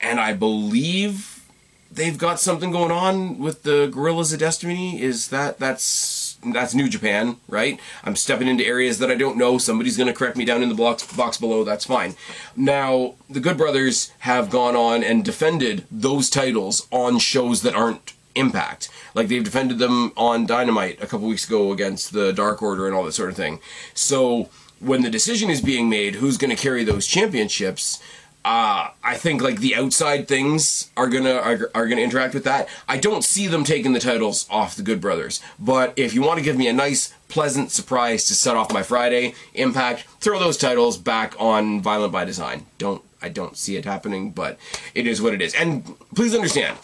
and 0.00 0.20
I 0.20 0.32
believe 0.32 1.44
they've 1.90 2.18
got 2.18 2.38
something 2.38 2.70
going 2.70 2.92
on 2.92 3.38
with 3.38 3.62
the 3.64 3.88
Guerrillas 3.88 4.32
of 4.32 4.38
Destiny. 4.38 5.02
Is 5.02 5.28
that 5.28 5.58
that's 5.58 6.38
that's 6.52 6.74
New 6.74 6.88
Japan, 6.88 7.36
right? 7.48 7.80
I'm 8.04 8.14
stepping 8.14 8.46
into 8.46 8.64
areas 8.64 8.98
that 9.00 9.10
I 9.10 9.16
don't 9.16 9.38
know. 9.38 9.58
Somebody's 9.58 9.96
going 9.96 10.08
to 10.08 10.12
correct 10.12 10.36
me 10.36 10.44
down 10.44 10.62
in 10.62 10.68
the 10.68 10.74
box 10.74 11.04
box 11.16 11.36
below. 11.36 11.64
That's 11.64 11.86
fine. 11.86 12.14
Now, 12.54 13.14
the 13.28 13.40
Good 13.40 13.56
Brothers 13.56 14.12
have 14.20 14.50
gone 14.50 14.76
on 14.76 15.02
and 15.02 15.24
defended 15.24 15.84
those 15.90 16.30
titles 16.30 16.86
on 16.92 17.18
shows 17.18 17.62
that 17.62 17.74
aren't 17.74 18.12
Impact. 18.36 18.88
Like 19.14 19.28
they've 19.28 19.42
defended 19.42 19.78
them 19.78 20.12
on 20.16 20.46
Dynamite 20.46 21.02
a 21.02 21.06
couple 21.06 21.26
weeks 21.26 21.46
ago 21.46 21.72
against 21.72 22.12
the 22.12 22.32
Dark 22.32 22.62
Order 22.62 22.86
and 22.86 22.94
all 22.94 23.04
that 23.04 23.12
sort 23.12 23.30
of 23.30 23.36
thing. 23.36 23.60
So 23.94 24.48
when 24.80 25.02
the 25.02 25.10
decision 25.10 25.50
is 25.50 25.60
being 25.60 25.88
made, 25.88 26.16
who's 26.16 26.36
going 26.36 26.54
to 26.54 26.62
carry 26.62 26.84
those 26.84 27.06
championships? 27.06 28.00
Uh, 28.44 28.90
I 29.02 29.16
think 29.16 29.42
like 29.42 29.58
the 29.58 29.74
outside 29.74 30.28
things 30.28 30.92
are 30.96 31.08
gonna 31.08 31.34
are, 31.34 31.68
are 31.74 31.88
gonna 31.88 32.00
interact 32.00 32.32
with 32.32 32.44
that. 32.44 32.68
I 32.88 32.96
don't 32.96 33.24
see 33.24 33.48
them 33.48 33.64
taking 33.64 33.92
the 33.92 33.98
titles 33.98 34.46
off 34.48 34.76
the 34.76 34.84
Good 34.84 35.00
Brothers, 35.00 35.40
but 35.58 35.92
if 35.96 36.14
you 36.14 36.22
want 36.22 36.38
to 36.38 36.44
give 36.44 36.56
me 36.56 36.68
a 36.68 36.72
nice, 36.72 37.12
pleasant 37.26 37.72
surprise 37.72 38.24
to 38.26 38.34
set 38.36 38.56
off 38.56 38.72
my 38.72 38.84
Friday, 38.84 39.34
Impact, 39.54 40.04
throw 40.20 40.38
those 40.38 40.56
titles 40.56 40.96
back 40.96 41.34
on 41.40 41.80
Violent 41.80 42.12
by 42.12 42.24
Design. 42.24 42.66
Don't 42.78 43.02
I 43.20 43.30
don't 43.30 43.56
see 43.56 43.76
it 43.76 43.84
happening, 43.84 44.30
but 44.30 44.60
it 44.94 45.08
is 45.08 45.20
what 45.20 45.34
it 45.34 45.42
is. 45.42 45.52
And 45.52 45.84
please 46.14 46.32
understand, 46.32 46.78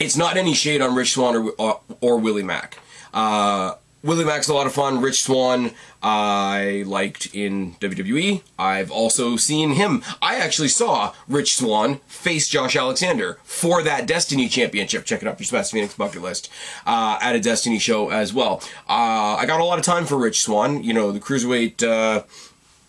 it's 0.00 0.16
not 0.16 0.36
any 0.36 0.54
shade 0.54 0.80
on 0.80 0.94
Rich 0.94 1.12
Swann 1.12 1.36
or, 1.36 1.50
or, 1.58 1.80
or 2.00 2.16
Willie 2.18 2.42
Mack. 2.42 2.78
Uh, 3.12 3.74
Willie 4.02 4.24
Mack's 4.24 4.48
a 4.48 4.54
lot 4.54 4.66
of 4.66 4.72
fun. 4.72 5.02
Rich 5.02 5.20
Swann, 5.22 5.72
I 6.02 6.84
liked 6.86 7.34
in 7.34 7.74
WWE. 7.80 8.42
I've 8.58 8.90
also 8.90 9.36
seen 9.36 9.72
him. 9.72 10.02
I 10.22 10.36
actually 10.36 10.68
saw 10.68 11.12
Rich 11.28 11.56
Swann 11.56 11.96
face 12.06 12.48
Josh 12.48 12.76
Alexander 12.76 13.38
for 13.44 13.82
that 13.82 14.06
Destiny 14.06 14.48
Championship. 14.48 15.04
Check 15.04 15.20
it 15.20 15.28
out, 15.28 15.38
your 15.38 15.46
Spaz 15.46 15.70
Phoenix 15.70 15.92
bucket 15.92 16.22
list 16.22 16.50
uh, 16.86 17.18
at 17.20 17.36
a 17.36 17.40
Destiny 17.40 17.78
show 17.78 18.08
as 18.08 18.32
well. 18.32 18.62
Uh, 18.88 19.36
I 19.36 19.44
got 19.46 19.60
a 19.60 19.64
lot 19.64 19.78
of 19.78 19.84
time 19.84 20.06
for 20.06 20.16
Rich 20.16 20.40
Swann. 20.40 20.82
You 20.82 20.94
know, 20.94 21.12
the 21.12 21.20
cruiserweight, 21.20 21.82
uh, 21.82 22.22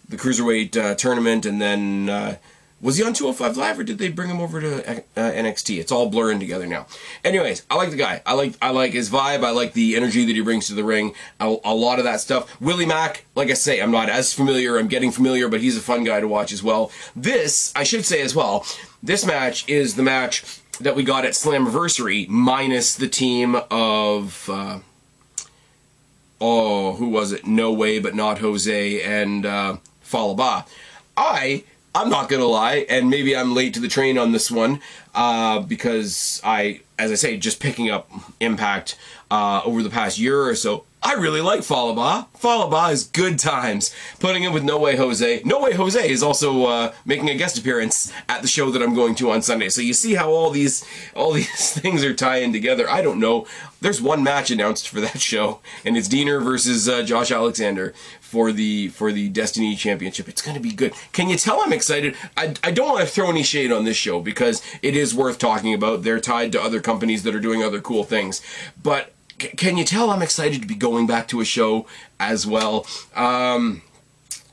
the 0.07 0.15
cruiserweight 0.15 0.77
uh, 0.77 0.95
tournament, 0.95 1.45
and 1.45 1.61
then 1.61 2.09
uh, 2.09 2.37
was 2.81 2.97
he 2.97 3.03
on 3.03 3.13
205 3.13 3.57
Live 3.57 3.79
or 3.79 3.83
did 3.83 3.99
they 3.99 4.09
bring 4.09 4.29
him 4.29 4.41
over 4.41 4.59
to 4.59 4.97
uh, 4.97 5.01
NXT? 5.15 5.79
It's 5.79 5.91
all 5.91 6.09
blurring 6.09 6.39
together 6.39 6.65
now. 6.65 6.87
Anyways, 7.23 7.63
I 7.69 7.75
like 7.75 7.91
the 7.91 7.95
guy. 7.95 8.21
I 8.25 8.33
like 8.33 8.55
I 8.61 8.71
like 8.71 8.93
his 8.93 9.09
vibe. 9.09 9.43
I 9.43 9.51
like 9.51 9.73
the 9.73 9.95
energy 9.95 10.25
that 10.25 10.35
he 10.35 10.41
brings 10.41 10.67
to 10.67 10.73
the 10.73 10.83
ring. 10.83 11.13
A, 11.39 11.55
a, 11.63 11.75
lot 11.75 11.99
of 11.99 12.05
that 12.05 12.21
stuff. 12.21 12.59
Willie 12.59 12.85
Mack, 12.87 13.25
like 13.35 13.49
I 13.49 13.53
say, 13.53 13.81
I'm 13.81 13.91
not 13.91 14.09
as 14.09 14.33
familiar. 14.33 14.77
I'm 14.77 14.87
getting 14.87 15.11
familiar, 15.11 15.47
but 15.47 15.61
he's 15.61 15.77
a 15.77 15.81
fun 15.81 16.03
guy 16.03 16.19
to 16.19 16.27
watch 16.27 16.51
as 16.51 16.63
well. 16.63 16.91
This, 17.15 17.71
I 17.75 17.83
should 17.83 18.05
say 18.05 18.21
as 18.21 18.35
well, 18.35 18.65
this 19.03 19.25
match 19.25 19.67
is 19.69 19.95
the 19.95 20.03
match 20.03 20.59
that 20.79 20.95
we 20.95 21.03
got 21.03 21.25
at 21.25 21.33
Slammiversary 21.33 22.27
minus 22.27 22.95
the 22.95 23.07
team 23.07 23.57
of. 23.69 24.49
Uh, 24.49 24.79
oh, 26.39 26.93
who 26.93 27.09
was 27.09 27.31
it? 27.31 27.45
No 27.45 27.71
way, 27.71 27.99
but 27.99 28.15
not 28.15 28.39
Jose 28.39 29.01
and 29.03 29.45
uh, 29.45 29.77
Fallah 30.01 30.35
Bahh. 30.35 30.65
I 31.15 31.63
I'm 31.93 32.09
not 32.09 32.29
gonna 32.29 32.45
lie, 32.45 32.85
and 32.89 33.09
maybe 33.09 33.35
I'm 33.35 33.53
late 33.53 33.73
to 33.73 33.79
the 33.81 33.87
train 33.89 34.17
on 34.17 34.31
this 34.31 34.49
one 34.49 34.79
uh, 35.13 35.59
because 35.59 36.39
I, 36.43 36.81
as 36.97 37.11
I 37.11 37.15
say, 37.15 37.37
just 37.37 37.59
picking 37.59 37.89
up 37.89 38.09
Impact 38.39 38.97
uh, 39.29 39.61
over 39.65 39.83
the 39.83 39.89
past 39.89 40.17
year 40.17 40.43
or 40.43 40.55
so. 40.55 40.85
I 41.03 41.13
really 41.13 41.41
like 41.41 41.63
Fallah 41.63 41.95
Bahh. 41.95 42.27
Fallah 42.37 42.69
Bahh 42.69 42.91
is 42.91 43.05
good 43.05 43.39
times. 43.39 43.93
Putting 44.19 44.43
in 44.43 44.53
with 44.53 44.63
No 44.63 44.77
Way 44.77 44.95
Jose. 44.95 45.41
No 45.43 45.59
Way 45.59 45.73
Jose 45.73 46.09
is 46.09 46.21
also 46.21 46.65
uh, 46.65 46.93
making 47.05 47.27
a 47.29 47.35
guest 47.35 47.57
appearance 47.57 48.13
at 48.29 48.43
the 48.43 48.47
show 48.47 48.69
that 48.69 48.83
I'm 48.83 48.93
going 48.93 49.15
to 49.15 49.31
on 49.31 49.41
Sunday. 49.41 49.69
So 49.69 49.81
you 49.81 49.93
see 49.93 50.13
how 50.13 50.29
all 50.29 50.51
these 50.51 50.85
all 51.15 51.31
these 51.33 51.73
things 51.73 52.03
are 52.03 52.13
tying 52.13 52.53
together. 52.53 52.87
I 52.87 53.01
don't 53.01 53.19
know. 53.19 53.47
There's 53.81 53.99
one 53.99 54.21
match 54.21 54.51
announced 54.51 54.89
for 54.89 55.01
that 55.01 55.19
show, 55.19 55.59
and 55.83 55.97
it's 55.97 56.07
Deaner 56.07 56.43
versus 56.43 56.87
uh, 56.87 57.01
Josh 57.01 57.31
Alexander 57.31 57.95
for 58.19 58.51
the 58.51 58.89
for 58.89 59.11
the 59.11 59.27
Destiny 59.29 59.75
Championship. 59.75 60.29
It's 60.29 60.43
going 60.43 60.55
to 60.55 60.61
be 60.61 60.71
good. 60.71 60.93
Can 61.13 61.29
you 61.29 61.37
tell 61.37 61.61
I'm 61.61 61.73
excited? 61.73 62.15
I, 62.37 62.53
I 62.63 62.69
don't 62.69 62.89
want 62.89 63.01
to 63.01 63.07
throw 63.07 63.29
any 63.31 63.41
shade 63.41 63.71
on 63.71 63.85
this 63.85 63.97
show 63.97 64.21
because 64.21 64.61
it 64.83 64.95
is 64.95 65.15
worth 65.15 65.39
talking 65.39 65.73
about. 65.73 66.03
They're 66.03 66.19
tied 66.19 66.51
to 66.51 66.61
other 66.61 66.79
companies 66.79 67.23
that 67.23 67.33
are 67.33 67.39
doing 67.39 67.63
other 67.63 67.81
cool 67.81 68.03
things, 68.03 68.41
but 68.81 69.13
can 69.57 69.77
you 69.77 69.83
tell 69.83 70.09
I'm 70.09 70.21
excited 70.21 70.61
to 70.61 70.67
be 70.67 70.75
going 70.75 71.07
back 71.07 71.27
to 71.29 71.41
a 71.41 71.45
show 71.45 71.87
as 72.19 72.45
well? 72.45 72.85
Um, 73.15 73.81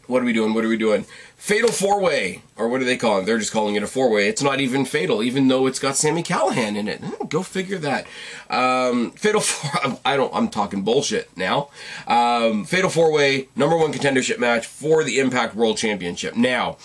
what 0.07 0.23
are 0.23 0.25
we 0.25 0.33
doing? 0.33 0.55
What 0.55 0.65
are 0.65 0.69
we 0.69 0.79
doing? 0.79 1.05
Fatal 1.37 1.71
Four 1.71 2.01
Way, 2.01 2.43
or 2.57 2.69
what 2.69 2.79
do 2.79 2.85
they 2.85 2.97
call 2.97 3.21
it? 3.21 3.25
They're 3.25 3.39
just 3.39 3.53
calling 3.53 3.77
it 3.77 3.83
a 3.83 3.87
four 3.87 4.11
way. 4.11 4.29
It's 4.29 4.43
not 4.43 4.61
even 4.61 4.85
fatal, 4.85 5.23
even 5.23 5.49
though 5.49 5.67
it's 5.67 5.79
got 5.79 5.97
Sami 5.97 6.23
Callihan 6.23 6.77
in 6.77 6.89
it. 6.89 7.01
Hmm, 7.01 7.27
go 7.27 7.43
figure 7.43 7.79
that. 7.79 8.07
Um, 8.51 9.13
fatal 9.13 9.41
Four. 9.41 9.99
I 10.05 10.17
don't. 10.17 10.35
I'm 10.35 10.49
talking 10.49 10.83
bullshit 10.83 11.35
now. 11.37 11.71
Um, 12.07 12.65
fatal 12.65 12.91
Four 12.91 13.13
Way, 13.13 13.49
number 13.55 13.77
one 13.77 13.93
contendership 13.93 14.39
match 14.39 14.67
for 14.67 15.05
the 15.05 15.21
Impact 15.21 15.55
World 15.55 15.77
Championship. 15.79 16.35
Now, 16.37 16.77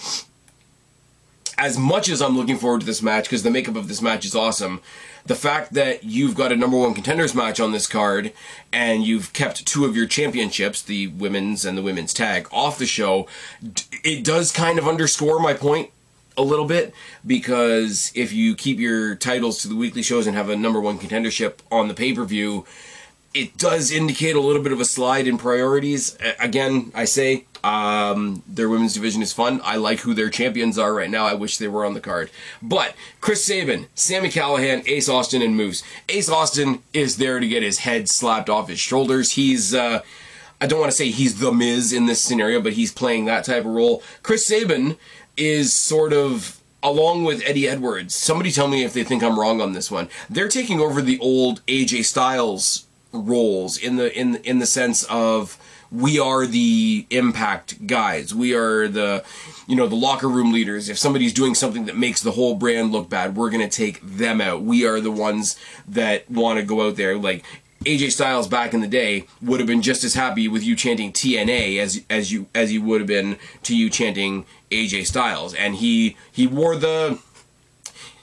as 1.58 1.78
much 1.78 2.08
as 2.08 2.22
I'm 2.22 2.38
looking 2.38 2.58
forward 2.58 2.82
to 2.82 2.86
this 2.86 3.02
match 3.02 3.26
because 3.26 3.44
the 3.44 3.52
makeup 3.52 3.76
of 3.76 3.88
this 3.88 4.02
match 4.02 4.24
is 4.24 4.36
awesome, 4.36 4.82
the 5.26 5.36
fact 5.36 5.74
that 5.74 6.04
you've 6.04 6.36
got 6.36 6.52
a 6.52 6.56
number 6.56 6.78
one 6.78 6.94
contenders 6.94 7.34
match 7.34 7.60
on 7.60 7.72
this 7.72 7.88
card 7.88 8.34
and 8.72 9.04
you've 9.04 9.32
kept 9.34 9.66
two 9.66 9.86
of 9.86 9.96
your 9.96 10.06
championships, 10.06 10.82
the 10.82 11.08
women's 11.08 11.66
and 11.66 11.78
the 11.78 11.82
women's 11.82 12.14
tag, 12.14 12.48
off 12.52 12.78
the 12.78 12.86
show, 12.86 13.28
it 14.04 14.24
does 14.24 14.52
kind 14.52 14.78
of 14.78 14.88
underscore 14.88 15.40
my 15.40 15.54
point 15.54 15.92
a 16.38 16.42
little 16.42 16.66
bit 16.66 16.94
because 17.26 18.12
if 18.16 18.34
you 18.34 18.56
keep 18.56 18.80
your 18.80 19.16
titles 19.16 19.62
to 19.62 19.68
the 19.68 19.76
weekly 19.76 20.02
shows 20.02 20.28
and 20.28 20.36
have 20.36 20.50
a 20.50 20.56
number 20.56 20.82
one 20.82 21.00
contendership 21.00 21.60
on 21.72 21.88
the 21.88 21.94
pay 21.94 22.14
per 22.14 22.26
view, 22.26 22.66
it 23.34 23.58
does 23.58 23.92
indicate 23.92 24.36
a 24.36 24.42
little 24.42 24.62
bit 24.62 24.72
of 24.72 24.80
a 24.80 24.86
slide 24.86 25.28
in 25.28 25.38
priorities. 25.38 26.18
Again, 26.40 26.92
I 26.94 27.06
say 27.06 27.46
um, 27.64 28.44
their 28.48 28.68
women's 28.68 28.94
division 28.94 29.22
is 29.22 29.32
fun. 29.32 29.62
I 29.64 29.78
like 29.78 30.02
who 30.02 30.14
their 30.14 30.30
champions 30.30 30.78
are 30.78 30.94
right 30.94 31.10
now. 31.10 31.26
I 31.26 31.34
wish 31.34 31.58
they 31.58 31.68
were 31.68 31.86
on 31.86 31.94
the 31.94 32.02
card. 32.02 32.30
But 32.62 32.96
Chris 33.22 33.46
Sabin, 33.46 33.88
Sami 33.96 34.30
Callihan, 34.30 34.88
Ace 34.88 35.08
Austin, 35.08 35.42
and 35.42 35.56
Moose. 35.56 35.82
Ace 36.10 36.30
Austin 36.30 36.84
is 36.94 37.18
there 37.18 37.40
to 37.40 37.48
get 37.48 37.64
his 37.64 37.80
head 37.80 38.10
slapped 38.10 38.50
off 38.50 38.68
his 38.68 38.80
shoulders. 38.80 39.32
He's, 39.32 39.74
uh, 39.74 40.02
I 40.60 40.68
don't 40.68 40.80
want 40.80 40.92
to 40.92 40.98
say 40.98 41.10
he's 41.10 41.40
the 41.40 41.54
Miz 41.54 41.94
in 41.94 42.06
this 42.06 42.22
scenario, 42.22 42.62
but 42.62 42.74
he's 42.74 42.92
playing 42.92 43.26
that 43.26 43.46
type 43.46 43.66
of 43.66 43.72
role. 43.72 44.04
Chris 44.24 44.46
Sabin 44.46 44.98
is 45.38 45.74
sort 45.74 46.12
of 46.12 46.60
along 46.84 47.24
with 47.24 47.42
Eddie 47.46 47.68
Edwards. 47.68 48.14
Somebody 48.14 48.52
tell 48.52 48.68
me 48.68 48.84
if 48.84 48.92
they 48.92 49.06
think 49.06 49.24
I'm 49.24 49.40
wrong 49.40 49.62
on 49.62 49.72
this 49.72 49.90
one. 49.90 50.10
They're 50.30 50.50
taking 50.50 50.82
over 50.82 51.02
the 51.02 51.18
old 51.20 51.66
AJ 51.66 52.04
Styles 52.06 52.88
roles 53.14 53.78
in 53.78 53.96
the 53.96 54.12
in 54.20 54.38
in 54.38 54.60
the 54.60 54.66
sense 54.66 55.04
of 55.04 55.58
we 55.94 56.20
are 56.20 56.48
the 56.48 57.06
impact 57.12 57.86
guys. 57.86 58.34
We 58.34 58.56
are 58.56 58.88
the, 58.88 59.24
you 59.68 59.76
know, 59.76 59.88
the 59.88 59.96
locker 59.96 60.28
room 60.28 60.52
leaders. 60.52 60.90
If 60.90 60.98
somebody's 60.98 61.34
doing 61.34 61.54
something 61.54 61.86
that 61.86 61.96
makes 61.96 62.22
the 62.22 62.32
whole 62.32 62.56
brand 62.56 62.92
look 62.92 63.10
bad, 63.10 63.36
we're 63.36 63.52
going 63.52 63.68
to 63.68 63.76
take 63.76 64.02
them 64.02 64.42
out. 64.42 64.64
We 64.64 64.86
are 64.88 65.00
the 65.00 65.12
ones 65.12 65.56
that 65.88 66.30
want 66.30 66.60
to 66.60 66.66
go 66.66 66.88
out 66.88 66.96
there. 66.96 67.16
Like 67.16 67.46
AJ 67.86 68.12
Styles 68.12 68.48
back 68.48 68.74
in 68.74 68.82
the 68.82 68.88
day 68.88 69.26
would 69.42 69.60
have 69.60 69.68
been 69.68 69.84
just 69.84 70.04
as 70.04 70.16
happy 70.16 70.48
with 70.48 70.64
you 70.64 70.76
chanting 70.76 71.12
TNA 71.12 71.80
as 71.80 72.02
as 72.10 72.32
you 72.32 72.48
as 72.56 72.72
he 72.72 72.80
would 72.80 73.02
have 73.02 73.08
been 73.08 73.38
to 73.64 73.78
you 73.78 73.90
chanting 73.90 74.46
AJ 74.72 75.06
Styles. 75.06 75.54
And 75.54 75.76
he 75.76 76.18
he 76.32 76.48
wore 76.48 76.76
the 76.76 77.20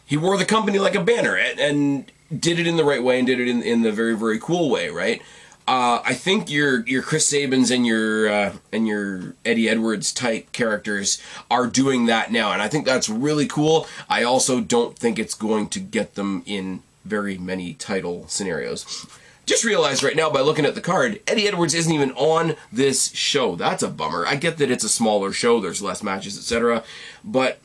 he 0.05 0.17
wore 0.17 0.37
the 0.37 0.45
company 0.45 0.81
like 0.81 0.97
a 0.97 1.05
banner 1.05 1.37
and, 1.37 1.61
and 1.61 2.13
did 2.37 2.59
it 2.59 2.67
in 2.67 2.77
the 2.77 2.85
right 2.85 3.03
way 3.03 3.19
and 3.19 3.27
did 3.27 3.39
it 3.39 3.49
in, 3.49 3.63
in 3.63 3.83
the 3.83 3.93
very 3.93 4.17
very 4.17 4.41
cool 4.41 4.71
way, 4.71 4.89
right? 4.89 5.23
Uh, 5.71 6.03
I 6.05 6.15
think 6.15 6.51
your 6.51 6.85
your 6.89 7.01
Chris 7.01 7.29
Sabins 7.29 7.71
and 7.71 7.87
your 7.87 8.29
uh, 8.29 8.53
and 8.73 8.89
your 8.89 9.35
Eddie 9.45 9.69
Edwards 9.69 10.13
type 10.13 10.51
characters 10.51 11.23
are 11.49 11.69
doing 11.69 12.07
that 12.07 12.33
now, 12.33 12.51
and 12.51 12.61
I 12.61 12.67
think 12.67 12.85
that's 12.85 13.09
really 13.09 13.47
cool. 13.47 13.87
I 14.09 14.25
also 14.25 14.61
don't 14.61 14.99
think 14.99 15.17
it's 15.17 15.37
going 15.37 15.69
to 15.69 15.79
get 15.79 16.17
them 16.17 16.43
in 16.45 16.83
very 17.05 17.39
many 17.39 17.75
title 17.75 18.27
scenarios. 18.27 19.07
Just 19.47 19.63
realized 19.63 20.03
right 20.03 20.17
now 20.17 20.29
by 20.29 20.41
looking 20.41 20.67
at 20.67 20.75
the 20.75 20.81
card, 20.81 21.21
Eddie 21.29 21.47
Edwards 21.47 21.75
isn't 21.75 21.93
even 21.93 22.11
on 22.13 22.57
this 22.73 23.13
show. 23.13 23.55
That's 23.55 23.85
a 23.85 23.89
bummer. 23.89 24.27
I 24.27 24.35
get 24.35 24.59
that 24.59 24.73
it's 24.73 24.83
a 24.83 24.89
smaller 24.89 25.33
show, 25.33 25.61
there's 25.61 25.81
less 25.81 26.03
matches, 26.03 26.37
etc. 26.37 26.83
But 27.23 27.61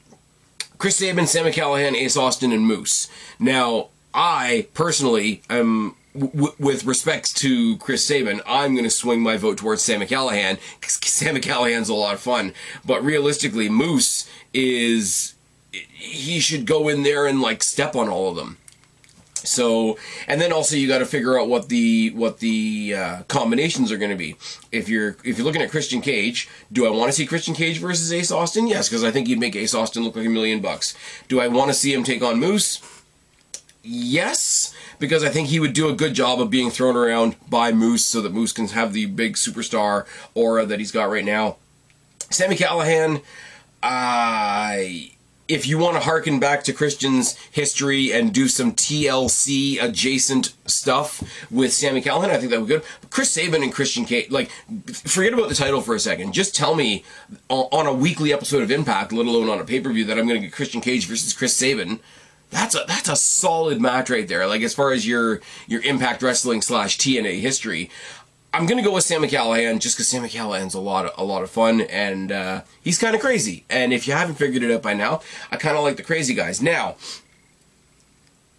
Chris 0.78 0.98
Sabin, 0.98 1.26
Sami 1.26 1.52
Callihan, 1.52 1.96
Ace 1.96 2.18
Austin, 2.18 2.52
and 2.52 2.68
Moose. 2.68 3.10
Now, 3.40 3.90
I 4.16 4.68
personally 4.74 5.42
am 5.50 5.96
w- 6.18 6.54
with 6.58 6.86
respect 6.86 7.36
to 7.38 7.78
Chris 7.78 8.06
Sabin, 8.06 8.42
I'm 8.48 8.74
going 8.74 8.86
to 8.86 8.90
swing 8.90 9.22
my 9.22 9.36
vote 9.36 9.58
towards 9.58 9.84
Sami 9.84 10.06
Callihan 10.06 10.58
because 10.80 10.94
Sami 11.04 11.42
Callihan's 11.42 11.90
a 11.90 11.94
lot 11.94 12.14
of 12.14 12.22
fun. 12.22 12.54
But 12.86 13.04
realistically, 13.04 13.68
Moose 13.70 14.28
is 14.54 15.36
he 15.72 16.40
should 16.40 16.66
go 16.66 16.88
in 16.88 17.04
there 17.04 17.26
and 17.26 17.42
like 17.42 17.62
step 17.62 17.96
on 17.96 18.08
all 18.08 18.30
of 18.30 18.38
them. 18.38 18.58
So, 19.44 20.00
and 20.28 20.42
then 20.42 20.52
also 20.52 20.76
you 20.76 20.88
got 20.88 21.00
to 21.00 21.06
figure 21.06 21.40
out 21.40 21.48
what 21.48 21.70
the 21.70 22.10
what 22.12 22.40
the 22.40 22.96
uh, 22.98 23.24
combinations 23.28 23.92
are 23.92 23.98
going 23.98 24.12
to 24.12 24.18
be. 24.18 24.38
If 24.72 24.90
you're 24.90 25.18
if 25.24 25.38
you're 25.38 25.46
looking 25.46 25.62
at 25.62 25.70
Christian 25.70 26.02
Cage, 26.02 26.50
do 26.72 26.88
I 26.88 26.90
want 26.90 27.10
to 27.10 27.14
see 27.14 27.26
Christian 27.28 27.54
Cage 27.54 27.80
versus 27.80 28.12
Ace 28.12 28.32
Austin? 28.32 28.66
Yes, 28.66 28.90
because 28.90 29.04
I 29.04 29.12
think 29.12 29.28
he'd 29.28 29.40
make 29.40 29.56
Ace 29.56 29.76
Austin 29.76 30.04
look 30.04 30.16
like 30.16 30.26
a 30.26 30.30
million 30.30 30.62
bucks. 30.62 30.96
Do 31.28 31.40
I 31.40 31.48
want 31.48 31.70
to 31.70 31.74
see 31.76 31.94
him 31.94 32.04
take 32.04 32.24
on 32.24 32.40
Moose? 32.40 32.80
Yes, 33.88 34.74
because 34.98 35.24
I 35.24 35.30
think 35.30 35.50
he 35.50 35.60
would 35.60 35.74
do 35.74 35.88
a 35.88 35.94
good 35.94 36.16
job 36.16 36.42
of 36.42 36.50
being 36.50 36.72
thrown 36.72 36.96
around 36.96 37.36
by 37.48 37.72
Moose 37.72 38.04
so 38.04 38.20
that 38.22 38.34
Moose 38.34 38.52
can 38.52 38.68
have 38.70 38.94
the 38.94 39.06
big 39.06 39.36
superstar 39.36 40.08
aura 40.34 40.66
that 40.66 40.80
he's 40.80 40.92
got 40.92 41.12
right 41.12 41.24
now. 41.24 41.58
Sami 42.32 42.56
Callihan, 42.56 43.22
uh, 43.84 44.78
if 45.48 45.68
you 45.68 45.78
want 45.78 45.98
to 45.98 46.00
harken 46.00 46.40
back 46.40 46.64
to 46.64 46.74
Christian's 46.74 47.38
history 47.52 48.12
and 48.12 48.34
do 48.34 48.48
some 48.48 48.72
TLC 48.72 49.80
adjacent 49.80 50.54
stuff 50.66 51.22
with 51.52 51.72
Sami 51.72 52.02
Callihan, 52.02 52.32
I 52.32 52.38
think 52.38 52.50
that 52.50 52.60
would 52.60 52.68
be 52.68 52.76
good. 52.76 52.84
Chris 53.12 53.30
Sabin 53.30 53.62
and 53.62 53.72
Christian 53.72 54.06
Cage, 54.06 54.32
like, 54.32 54.50
forget 54.96 55.34
about 55.34 55.50
the 55.50 55.56
title 55.56 55.82
for 55.82 55.94
a 55.94 56.00
second. 56.00 56.34
Just 56.34 56.56
tell 56.56 56.74
me 56.74 57.04
on 57.50 57.86
a 57.86 57.94
weekly 57.94 58.34
episode 58.34 58.64
of 58.64 58.72
Impact, 58.72 59.14
let 59.14 59.28
alone 59.28 59.48
on 59.48 59.60
a 59.60 59.64
pay 59.64 59.80
per 59.80 59.94
view, 59.94 60.06
that 60.06 60.18
I'm 60.18 60.28
going 60.28 60.42
to 60.42 60.48
get 60.48 60.56
Christian 60.56 60.82
Cage 60.82 61.06
versus 61.06 61.34
Chris 61.34 61.56
Sabin 61.56 62.00
that's 62.56 62.74
a 62.74 62.86
that's 62.88 63.10
a 63.10 63.16
solid 63.16 63.82
match 63.82 64.10
right 64.10 64.28
there. 64.28 64.48
Like 64.48 64.62
as 64.62 64.74
far 64.74 64.94
as 64.94 65.06
your 65.06 65.42
your 65.68 65.82
Impact 65.82 66.24
Wrestling 66.24 66.62
slash 66.62 66.98
TNA 66.98 67.42
history, 67.42 67.90
I'm 68.54 68.66
gonna 68.66 68.82
go 68.82 68.94
with 68.94 69.04
Sami 69.04 69.28
Callihan 69.28 69.80
just 69.80 69.98
because 69.98 70.08
Sami 70.08 70.30
Callihan's 70.30 70.74
a 70.74 70.80
lot 70.80 71.06
of, 71.06 71.12
a 71.18 71.24
lot 71.24 71.44
of 71.44 71.50
fun 71.52 71.82
and 71.82 72.32
uh, 72.32 72.62
he's 72.82 72.98
kind 72.98 73.14
of 73.14 73.22
crazy. 73.22 73.66
And 73.70 73.92
if 73.92 74.08
you 74.08 74.14
haven't 74.14 74.36
figured 74.36 74.64
it 74.64 74.72
out 74.72 74.82
by 74.82 74.94
now, 74.94 75.22
I 75.52 75.58
kind 75.58 75.78
of 75.78 75.84
like 75.84 75.98
the 75.98 76.04
crazy 76.04 76.34
guys. 76.34 76.62
Now, 76.62 76.96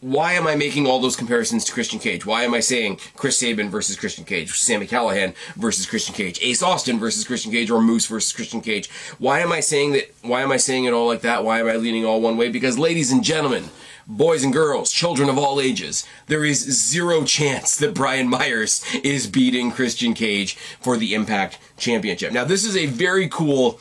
why 0.01 0.35
am 0.35 0.47
I 0.47 0.55
making 0.55 0.87
all 0.87 1.01
those 1.01 1.17
comparisons 1.17 1.65
to 1.65 1.73
Christian 1.73 1.99
Cage? 1.99 2.27
Why 2.27 2.43
am 2.43 2.53
I 2.53 2.61
saying 2.61 3.01
Chris 3.17 3.39
Sabin 3.39 3.71
versus 3.71 3.97
Christian 3.97 4.25
Cage, 4.27 4.53
Sami 4.53 4.87
Callihan 4.87 5.35
versus 5.57 5.87
Christian 5.87 6.15
Cage, 6.15 6.39
Ace 6.43 6.63
Austin 6.63 6.99
versus 6.99 7.25
Christian 7.25 7.51
Cage, 7.51 7.71
or 7.71 7.81
Moose 7.81 8.07
versus 8.07 8.33
Christian 8.33 8.61
Cage? 8.61 8.91
Why 9.19 9.41
am 9.41 9.53
I 9.53 9.61
saying 9.61 9.93
that? 9.93 10.15
Why 10.21 10.43
am 10.43 10.53
I 10.53 10.59
saying 10.59 10.85
it 10.85 10.93
all 10.93 11.07
like 11.07 11.23
that? 11.23 11.45
Why 11.45 11.61
am 11.61 11.67
I 11.67 11.77
leaning 11.77 12.05
all 12.05 12.21
one 12.21 12.37
way? 12.37 12.51
Because, 12.51 12.79
ladies 12.79 13.11
and 13.11 13.25
gentlemen, 13.25 13.71
boys 14.07 14.45
and 14.45 14.53
girls, 14.53 14.91
children 14.93 15.29
of 15.29 15.39
all 15.39 15.61
ages, 15.61 16.07
there 16.27 16.45
is 16.45 16.59
zero 16.59 17.25
chance 17.25 17.77
that 17.77 17.95
Brian 17.95 18.29
Myers 18.29 18.85
is 19.03 19.27
beating 19.27 19.71
Christian 19.71 20.15
Cage 20.15 20.57
for 20.81 20.97
the 20.97 21.15
Impact 21.15 21.59
Championship. 21.77 22.33
Now, 22.33 22.45
this 22.45 22.65
is 22.65 22.77
a 22.77 22.87
very 22.87 23.29
cool. 23.29 23.81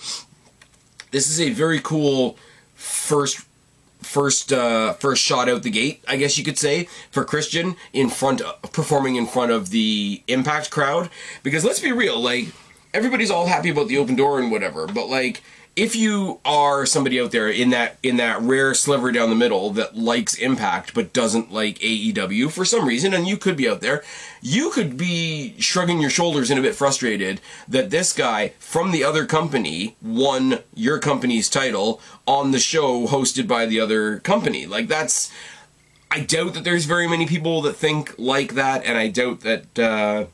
This 1.11 1.29
is 1.29 1.39
a 1.39 1.51
very 1.51 1.79
cool 1.79 2.37
first 2.73 3.45
first 4.01 4.53
uh, 4.53 4.93
first 4.93 5.23
shot 5.23 5.49
out 5.49 5.63
the 5.63 5.69
gate, 5.69 6.03
I 6.07 6.17
guess 6.17 6.37
you 6.37 6.43
could 6.43 6.57
say, 6.57 6.87
for 7.11 7.23
Christian 7.23 7.75
in 7.93 8.09
front 8.09 8.41
of, 8.41 8.61
performing 8.71 9.15
in 9.15 9.25
front 9.27 9.51
of 9.51 9.69
the 9.69 10.21
Impact 10.27 10.71
crowd. 10.71 11.09
Because 11.43 11.63
let's 11.63 11.79
be 11.79 11.91
real, 11.91 12.19
like 12.19 12.47
everybody's 12.93 13.31
all 13.31 13.47
happy 13.47 13.69
about 13.69 13.87
the 13.87 13.97
open 13.97 14.15
door 14.15 14.39
and 14.39 14.51
whatever, 14.51 14.87
but 14.87 15.07
like 15.07 15.41
if 15.75 15.93
you 15.93 16.39
are 16.45 16.85
somebody 16.85 17.19
out 17.19 17.31
there 17.31 17.49
in 17.49 17.69
that 17.71 17.97
in 18.01 18.15
that 18.15 18.41
rare 18.41 18.73
sliver 18.73 19.11
down 19.11 19.29
the 19.29 19.35
middle 19.35 19.71
that 19.71 19.97
likes 19.97 20.35
Impact 20.35 20.93
but 20.93 21.11
doesn't 21.11 21.51
like 21.51 21.79
AEW 21.79 22.49
for 22.51 22.63
some 22.63 22.87
reason, 22.87 23.13
and 23.13 23.27
you 23.27 23.35
could 23.35 23.57
be 23.57 23.67
out 23.67 23.81
there, 23.81 24.03
you 24.41 24.69
could 24.71 24.95
be 24.95 25.53
shrugging 25.59 25.99
your 25.99 26.09
shoulders 26.09 26.49
and 26.49 26.57
a 26.59 26.63
bit 26.63 26.75
frustrated 26.75 27.41
that 27.67 27.89
this 27.89 28.13
guy 28.13 28.49
from 28.57 28.91
the 28.91 29.03
other 29.03 29.25
company 29.25 29.97
won 30.01 30.59
your 30.73 30.97
company's 30.97 31.49
title 31.49 31.99
on 32.25 32.51
the 32.51 32.59
show 32.59 33.07
hosted 33.07 33.47
by 33.47 33.65
the 33.65 33.79
other 33.79 34.19
company. 34.19 34.65
Like 34.65 34.87
that's. 34.87 35.31
I 36.11 36.21
doubt 36.21 36.53
that 36.53 36.63
there's 36.63 36.85
very 36.85 37.09
many 37.09 37.25
people 37.25 37.61
that 37.63 37.75
think 37.75 38.15
like 38.17 38.53
that, 38.53 38.85
and 38.85 38.97
I 38.97 39.09
doubt 39.09 39.41
that. 39.41 39.77
Uh, 39.79 40.25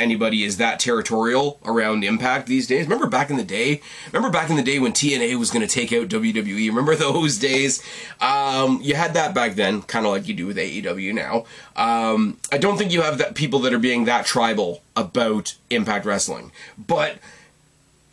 anybody 0.00 0.42
is 0.42 0.56
that 0.56 0.80
territorial 0.80 1.60
around 1.64 2.02
Impact 2.02 2.46
these 2.46 2.66
days. 2.66 2.86
Remember 2.86 3.06
back 3.06 3.30
in 3.30 3.36
the 3.36 3.44
day? 3.44 3.80
Remember 4.12 4.30
back 4.30 4.50
in 4.50 4.56
the 4.56 4.62
day 4.62 4.78
when 4.78 4.92
TNA 4.92 5.38
was 5.38 5.50
going 5.50 5.66
to 5.66 5.72
take 5.72 5.92
out 5.92 6.08
WWE? 6.08 6.68
Remember 6.68 6.96
those 6.96 7.38
days? 7.38 7.82
Um, 8.20 8.80
you 8.82 8.94
had 8.94 9.14
that 9.14 9.34
back 9.34 9.54
then, 9.54 9.82
kind 9.82 10.06
of 10.06 10.12
like 10.12 10.26
you 10.26 10.34
do 10.34 10.46
with 10.46 10.56
AEW 10.56 11.14
now. 11.14 11.44
Um, 11.76 12.38
I 12.50 12.58
don't 12.58 12.78
think 12.78 12.92
you 12.92 13.02
have 13.02 13.18
that 13.18 13.34
people 13.34 13.60
that 13.60 13.72
are 13.72 13.78
being 13.78 14.06
that 14.06 14.26
tribal 14.26 14.82
about 14.96 15.54
Impact 15.68 16.06
Wrestling, 16.06 16.52
but 16.78 17.18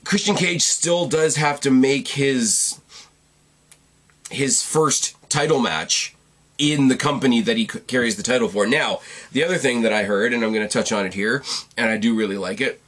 Christian 0.03 0.35
Cage 0.35 0.61
still 0.61 1.07
does 1.07 1.35
have 1.35 1.59
to 1.61 1.71
make 1.71 2.09
his 2.09 2.79
his 4.29 4.61
first 4.61 5.15
title 5.29 5.59
match 5.59 6.15
in 6.57 6.87
the 6.87 6.95
company 6.95 7.41
that 7.41 7.57
he 7.57 7.65
carries 7.65 8.15
the 8.15 8.23
title 8.23 8.47
for. 8.47 8.65
Now, 8.65 8.99
the 9.31 9.43
other 9.43 9.57
thing 9.57 9.81
that 9.81 9.93
I 9.93 10.03
heard, 10.03 10.33
and 10.33 10.43
I'm 10.43 10.53
going 10.53 10.67
to 10.67 10.71
touch 10.71 10.91
on 10.91 11.05
it 11.05 11.13
here, 11.13 11.43
and 11.75 11.89
I 11.89 11.97
do 11.97 12.15
really 12.15 12.37
like 12.37 12.61
it. 12.61 12.81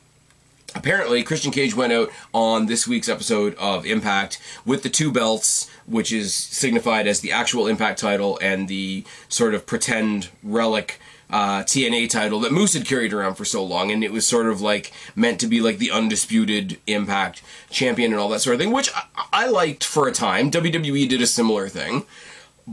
Apparently, 0.76 1.24
Christian 1.24 1.52
Cage 1.52 1.76
went 1.76 1.94
out 1.94 2.12
on 2.32 2.68
this 2.68 2.88
week's 2.88 3.10
episode 3.10 3.56
of 3.56 3.86
Impact 3.86 4.40
with 4.66 4.84
the 4.84 4.90
two 4.90 5.12
belts, 5.12 5.70
which 5.88 6.12
is 6.12 6.34
signified 6.34 7.08
as 7.08 7.22
the 7.22 7.32
actual 7.32 7.66
Impact 7.68 8.00
title 8.00 8.38
and 8.42 8.68
the 8.68 9.04
sort 9.30 9.56
of 9.56 9.66
pretend 9.66 10.30
relic 10.44 11.00
uh, 11.32 11.64
TNA 11.64 12.10
title 12.10 12.40
that 12.40 12.52
Moose 12.52 12.74
had 12.74 12.86
carried 12.86 13.14
around 13.14 13.36
for 13.36 13.46
so 13.46 13.64
long, 13.64 13.92
and 13.92 14.04
it 14.04 14.12
was 14.12 14.28
sort 14.28 14.48
of 14.48 14.62
like 14.62 14.92
meant 15.16 15.40
to 15.40 15.48
be 15.48 15.60
like 15.60 15.80
the 15.80 15.92
undisputed 15.92 16.80
Impact 16.86 17.42
champion 17.72 18.12
and 18.12 18.20
all 18.20 18.30
that 18.30 18.42
sort 18.42 18.56
of 18.56 18.60
thing, 18.60 18.72
which 18.72 18.92
I, 18.96 19.26
I 19.34 19.48
liked 19.48 19.84
for 19.84 20.08
a 20.08 20.12
time. 20.12 20.52
WWE 20.52 21.08
did 21.10 21.22
a 21.22 21.28
similar 21.28 21.68
thing 21.68 22.06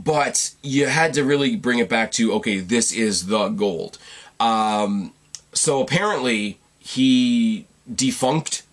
but 0.03 0.53
you 0.61 0.85
had 0.87 1.13
to 1.15 1.23
really 1.23 1.55
bring 1.55 1.79
it 1.79 1.89
back 1.89 2.11
to 2.13 2.33
okay, 2.33 2.59
this 2.59 2.91
is 2.91 3.27
the 3.27 3.49
gold. 3.49 3.97
Um, 4.39 5.13
so 5.53 5.81
apparently 5.81 6.59
he 6.79 7.65
defunct 7.93 8.63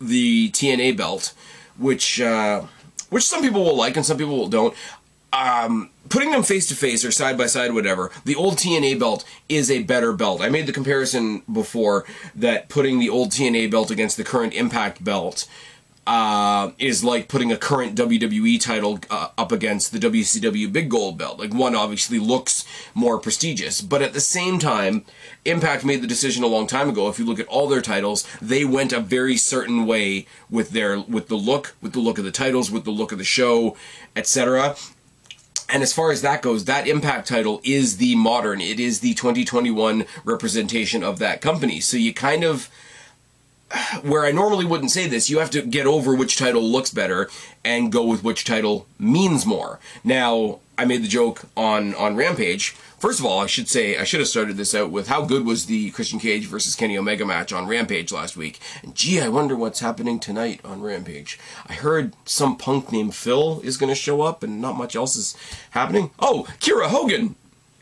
the 0.00 0.50
TNA 0.50 0.96
belt, 0.96 1.32
which 1.78 2.20
uh, 2.20 2.62
which 3.10 3.24
some 3.24 3.40
people 3.40 3.64
will 3.64 3.76
like 3.76 3.96
and 3.96 4.04
some 4.04 4.18
people 4.18 4.48
don't. 4.48 4.74
Um, 5.32 5.90
putting 6.10 6.30
them 6.30 6.44
face 6.44 6.68
to 6.68 6.76
face 6.76 7.04
or 7.04 7.10
side 7.10 7.36
by 7.36 7.46
side, 7.46 7.72
whatever, 7.72 8.12
the 8.24 8.36
old 8.36 8.56
TNA 8.56 9.00
belt 9.00 9.24
is 9.48 9.68
a 9.70 9.82
better 9.82 10.12
belt. 10.12 10.40
I 10.40 10.48
made 10.48 10.66
the 10.66 10.72
comparison 10.72 11.42
before 11.52 12.04
that 12.36 12.68
putting 12.68 13.00
the 13.00 13.10
old 13.10 13.30
TNA 13.30 13.70
belt 13.70 13.90
against 13.90 14.16
the 14.16 14.24
current 14.24 14.54
Impact 14.54 15.02
belt 15.02 15.48
uh, 16.06 16.72
is 16.78 17.02
like 17.02 17.28
putting 17.28 17.50
a 17.50 17.56
current 17.56 17.96
WWE 17.96 18.60
title 18.60 18.98
uh, 19.10 19.28
up 19.38 19.52
against 19.52 19.92
the 19.92 19.98
WCW 19.98 20.72
Big 20.72 20.90
Gold 20.90 21.16
belt. 21.16 21.38
Like 21.38 21.54
one 21.54 21.74
obviously 21.74 22.18
looks 22.18 22.64
more 22.94 23.18
prestigious, 23.18 23.80
but 23.80 24.02
at 24.02 24.12
the 24.12 24.20
same 24.20 24.58
time, 24.58 25.04
Impact 25.44 25.84
made 25.84 26.02
the 26.02 26.06
decision 26.06 26.44
a 26.44 26.48
long 26.48 26.66
time 26.66 26.88
ago. 26.88 27.08
If 27.08 27.18
you 27.18 27.24
look 27.24 27.40
at 27.40 27.46
all 27.46 27.68
their 27.68 27.82
titles, 27.82 28.26
they 28.40 28.64
went 28.64 28.92
a 28.92 29.00
very 29.00 29.36
certain 29.36 29.86
way 29.86 30.26
with 30.50 30.70
their 30.70 31.00
with 31.00 31.28
the 31.28 31.36
look, 31.36 31.74
with 31.80 31.92
the 31.92 32.00
look 32.00 32.18
of 32.18 32.24
the 32.24 32.30
titles, 32.30 32.70
with 32.70 32.84
the 32.84 32.90
look 32.90 33.12
of 33.12 33.18
the 33.18 33.24
show, 33.24 33.76
etc. 34.14 34.76
And 35.68 35.82
as 35.82 35.92
far 35.92 36.10
as 36.12 36.20
that 36.22 36.42
goes, 36.42 36.66
that 36.66 36.86
Impact 36.86 37.26
title 37.26 37.60
is 37.64 37.96
the 37.96 38.14
modern. 38.16 38.60
It 38.60 38.78
is 38.78 39.00
the 39.00 39.14
2021 39.14 40.04
representation 40.24 41.02
of 41.02 41.18
that 41.20 41.40
company. 41.40 41.80
So 41.80 41.96
you 41.96 42.12
kind 42.12 42.44
of 42.44 42.68
where 44.02 44.24
I 44.24 44.32
normally 44.32 44.64
wouldn't 44.64 44.90
say 44.90 45.06
this, 45.08 45.30
you 45.30 45.38
have 45.38 45.50
to 45.50 45.62
get 45.62 45.86
over 45.86 46.14
which 46.14 46.36
title 46.36 46.62
looks 46.62 46.90
better 46.90 47.30
and 47.64 47.92
go 47.92 48.04
with 48.04 48.22
which 48.22 48.44
title 48.44 48.86
means 48.98 49.46
more. 49.46 49.78
Now, 50.02 50.60
I 50.76 50.84
made 50.84 51.02
the 51.04 51.08
joke 51.08 51.42
on 51.56 51.94
on 51.94 52.16
Rampage. 52.16 52.70
First 52.98 53.20
of 53.20 53.26
all, 53.26 53.40
I 53.40 53.46
should 53.46 53.68
say 53.68 53.96
I 53.98 54.04
should 54.04 54.20
have 54.20 54.28
started 54.28 54.56
this 54.56 54.74
out 54.74 54.90
with 54.90 55.08
how 55.08 55.24
good 55.24 55.44
was 55.44 55.66
the 55.66 55.90
Christian 55.90 56.18
Cage 56.18 56.46
versus 56.46 56.74
Kenny 56.74 56.96
Omega 56.96 57.24
match 57.24 57.52
on 57.52 57.66
Rampage 57.66 58.10
last 58.10 58.36
week. 58.36 58.58
And 58.82 58.94
gee, 58.94 59.20
I 59.20 59.28
wonder 59.28 59.54
what's 59.54 59.80
happening 59.80 60.18
tonight 60.18 60.60
on 60.64 60.80
Rampage. 60.80 61.38
I 61.66 61.74
heard 61.74 62.14
some 62.24 62.56
punk 62.56 62.90
named 62.90 63.14
Phil 63.14 63.60
is 63.60 63.76
going 63.76 63.90
to 63.90 63.94
show 63.94 64.22
up, 64.22 64.42
and 64.42 64.60
not 64.60 64.76
much 64.76 64.96
else 64.96 65.16
is 65.16 65.36
happening. 65.70 66.10
Oh, 66.18 66.46
Kiera 66.60 66.86
Hogan 66.86 67.36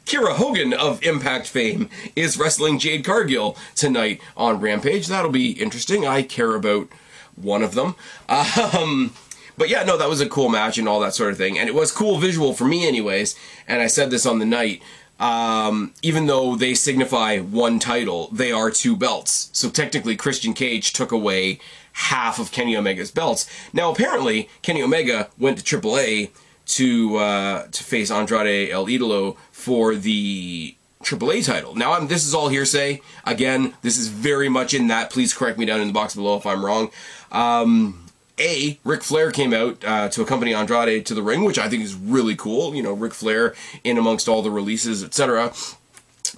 Kiera 0.07 0.35
Hogan 0.35 0.73
of 0.73 1.03
Impact 1.03 1.47
fame 1.47 1.89
is 2.17 2.37
wrestling 2.37 2.79
Jade 2.79 3.05
Cargill 3.05 3.57
tonight 3.75 4.21
on 4.37 4.61
Rampage. 4.61 5.07
That'll 5.07 5.31
be 5.31 5.53
interesting. 5.53 6.07
I 6.07 6.23
care 6.23 6.55
about 6.55 6.89
one 7.37 7.63
of 7.63 7.75
them. 7.75 7.95
Um, 8.75 9.15
but 9.59 9.69
yeah, 9.69 9.85
no, 9.85 9.99
that 9.99 10.09
was 10.09 10.21
a 10.21 10.29
cool 10.29 10.49
match 10.49 10.79
and 10.79 10.89
all 10.89 11.01
that 11.01 11.15
sort 11.15 11.31
of 11.31 11.37
thing. 11.37 11.59
And 11.59 11.69
it 11.69 11.75
was 11.75 11.93
cool 11.93 12.19
visual 12.19 12.55
for 12.55 12.65
me, 12.65 12.89
anyways. 12.89 13.37
And 13.69 13.83
I 13.83 13.87
said 13.87 14.11
this 14.11 14.25
on 14.25 14.39
the 14.39 14.47
night. 14.47 14.83
Um, 15.21 15.93
even 16.03 16.27
though 16.27 16.57
they 16.57 16.75
signify 16.75 17.39
one 17.39 17.79
title, 17.79 18.29
they 18.33 18.51
are 18.51 18.71
two 18.71 18.97
belts. 18.97 19.51
So 19.53 19.69
technically, 19.69 20.17
Christian 20.17 20.53
Cage 20.55 20.93
took 20.93 21.13
away 21.13 21.61
half 21.93 22.39
of 22.39 22.51
Kenny 22.51 22.75
Omega's 22.77 23.11
belts. 23.11 23.49
Now, 23.73 23.93
apparently, 23.93 24.49
Kenny 24.63 24.83
Omega 24.83 25.29
went 25.39 25.59
to 25.59 25.79
AAA 25.81 26.31
to 26.67 27.17
uh, 27.17 27.67
to 27.67 27.85
face 27.85 28.11
Andrade 28.11 28.71
El 28.71 28.87
Idolo 28.87 29.37
for 29.51 29.95
the 29.95 30.75
AAA 31.03 31.45
title. 31.45 31.75
Now, 31.75 31.93
I'm, 31.93 32.07
this 32.07 32.25
is 32.25 32.35
all 32.35 32.49
hearsay. 32.49 33.01
Again, 33.25 33.75
this 33.83 33.99
is 33.99 34.09
very 34.09 34.49
much 34.49 34.73
in 34.75 34.87
that. 34.89 35.11
Please 35.11 35.35
correct 35.35 35.59
me 35.59 35.67
down 35.67 35.81
in 35.81 35.89
the 35.89 35.93
box 35.93 36.15
below 36.15 36.37
if 36.37 36.47
I'm 36.47 36.65
wrong. 36.65 36.91
Um, 37.31 38.07
a, 38.39 38.79
Ric 38.85 39.03
Flair 39.03 39.31
came 39.31 39.53
out 39.53 39.85
uh, 39.85 40.09
to 40.11 40.23
accompany 40.23 40.55
Andrade 40.55 41.05
to 41.07 41.15
the 41.15 41.23
ring, 41.23 41.45
which 41.45 41.59
I 41.59 41.69
think 41.69 41.83
is 41.83 41.95
really 41.95 42.37
cool. 42.37 42.75
You 42.75 42.83
know, 42.83 42.93
Ric 42.93 43.15
Flair 43.15 43.55
in 43.85 43.99
amongst 43.99 44.29
all 44.29 44.43
the 44.43 44.51
releases, 44.51 45.05
etc. 45.05 45.53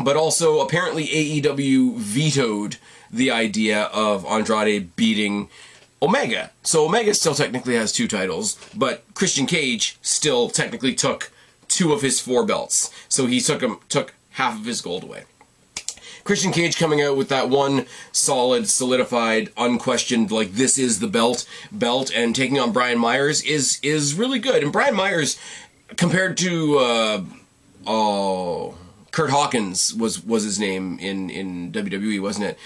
But 0.03 0.17
also, 0.17 0.61
apparently, 0.61 1.07
AEW 1.07 1.97
vetoed 1.97 2.79
the 3.11 3.31
idea 3.31 3.85
of 3.85 4.27
Andrade 4.27 4.97
beating 4.97 5.49
Omega. 6.05 6.51
So 6.63 6.85
Omega 6.85 7.15
still 7.15 7.35
technically 7.35 7.75
has 7.77 7.93
two 7.93 8.07
titles, 8.07 8.59
but 8.75 9.03
Christian 9.15 9.47
Cage 9.47 9.97
still 10.03 10.51
technically 10.51 10.95
took 10.95 11.33
two 11.69 11.93
of 11.93 12.03
his 12.03 12.21
four 12.21 12.45
belts. 12.45 12.93
So 13.09 13.27
he 13.27 13.41
took 13.41 13.63
him 13.63 13.79
took 13.89 14.15
half 14.33 14.59
of 14.59 14.67
his 14.67 14.81
gold 14.81 15.03
away. 15.03 15.25
Christian 16.25 16.53
Cage 16.53 16.79
coming 16.79 17.03
out 17.03 17.17
with 17.17 17.29
that 17.29 17.51
one 17.51 17.87
solid, 18.13 18.69
solidified, 18.69 19.51
unquestioned, 19.57 20.31
like 20.31 20.53
this 20.53 20.79
is 20.79 21.01
the 21.01 21.07
belt 21.07 21.47
belt, 21.71 22.11
and 22.15 22.35
taking 22.35 22.59
on 22.59 22.73
Brian 22.73 22.99
Myers 22.99 23.43
is 23.43 23.79
is 23.83 24.15
really 24.15 24.39
good. 24.39 24.63
And 24.63 24.73
Brian 24.73 24.95
Myers, 24.95 25.39
compared 25.97 26.37
to 26.39 26.79
uh, 26.79 27.23
oh, 27.87 28.75
Kurt 29.11 29.31
Hawkins 29.31 29.95
was 29.95 30.23
was 30.23 30.45
his 30.45 30.59
name 30.59 30.99
in 30.99 31.31
in 31.31 31.73
WWE, 31.73 32.21
wasn't 32.21 32.47
it? 32.47 32.59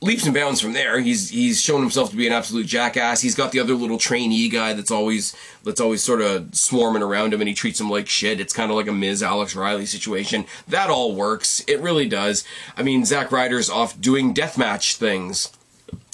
Leaps 0.00 0.24
and 0.24 0.34
bounds 0.34 0.60
from 0.60 0.72
there. 0.72 1.00
He's 1.00 1.30
he's 1.30 1.60
shown 1.60 1.80
himself 1.80 2.10
to 2.10 2.16
be 2.16 2.26
an 2.26 2.32
absolute 2.32 2.66
jackass. 2.66 3.20
He's 3.20 3.34
got 3.34 3.52
the 3.52 3.60
other 3.60 3.74
little 3.74 3.98
trainee 3.98 4.48
guy 4.48 4.72
that's 4.72 4.90
always 4.90 5.34
that's 5.64 5.80
always 5.80 6.02
sort 6.02 6.20
of 6.20 6.54
swarming 6.54 7.02
around 7.02 7.32
him, 7.32 7.40
and 7.40 7.48
he 7.48 7.54
treats 7.54 7.80
him 7.80 7.90
like 7.90 8.08
shit. 8.08 8.40
It's 8.40 8.52
kind 8.52 8.70
of 8.70 8.76
like 8.76 8.88
a 8.88 8.92
Miz 8.92 9.22
Alex 9.22 9.56
Riley 9.56 9.86
situation. 9.86 10.46
That 10.68 10.90
all 10.90 11.14
works. 11.14 11.62
It 11.66 11.80
really 11.80 12.08
does. 12.08 12.44
I 12.76 12.82
mean, 12.82 13.04
Zack 13.04 13.32
Ryder's 13.32 13.70
off 13.70 14.00
doing 14.00 14.34
deathmatch 14.34 14.96
things 14.96 15.52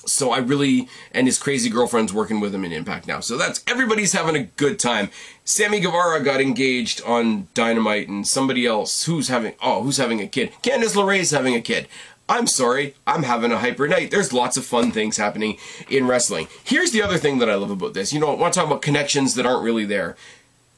so 0.07 0.31
I 0.33 0.39
really 0.39 0.89
and 1.13 1.27
his 1.27 1.39
crazy 1.39 1.71
girlfriend's 1.71 2.13
working 2.13 2.41
with 2.41 2.55
him 2.55 2.65
in 2.65 2.73
Impact 2.73 3.07
now. 3.07 3.21
So 3.21 3.37
that's 3.37 3.63
everybody's 3.67 4.13
having 4.13 4.37
a 4.37 4.45
good 4.45 4.79
time. 4.79 5.11
Sammy 5.45 5.81
Guevara 5.81 6.23
got 6.23 6.41
engaged 6.41 7.03
on 7.03 7.49
Dynamite, 7.55 8.09
and 8.09 8.27
somebody 8.27 8.67
else 8.67 9.05
who's 9.05 9.29
having 9.29 9.55
oh 9.63 9.83
who's 9.83 9.97
having 9.97 10.21
a 10.21 10.27
kid. 10.27 10.53
Candice 10.63 10.97
LeRae's 10.97 11.31
having 11.31 11.55
a 11.55 11.61
kid. 11.61 11.89
I'm 12.29 12.47
sorry, 12.47 12.95
I'm 13.07 13.25
having 13.25 13.53
a 13.53 13.59
hyper 13.59 13.87
night. 13.89 14.11
There's 14.11 14.33
lots 14.33 14.57
of 14.57 14.65
fun 14.65 14.91
things 14.91 15.17
happening 15.17 15.59
in 15.89 16.07
wrestling. 16.07 16.49
Here's 16.65 16.93
the 16.93 17.03
other 17.03 17.19
thing 17.19 17.39
that 17.39 17.51
I 17.51 17.57
love 17.57 17.71
about 17.71 17.95
this. 17.95 18.13
You 18.13 18.21
know, 18.21 18.33
I 18.33 18.35
want 18.35 18.55
to 18.55 18.61
talk 18.61 18.67
about 18.67 18.83
connections 18.83 19.35
that 19.35 19.47
aren't 19.47 19.65
really 19.65 19.85
there. 19.85 20.17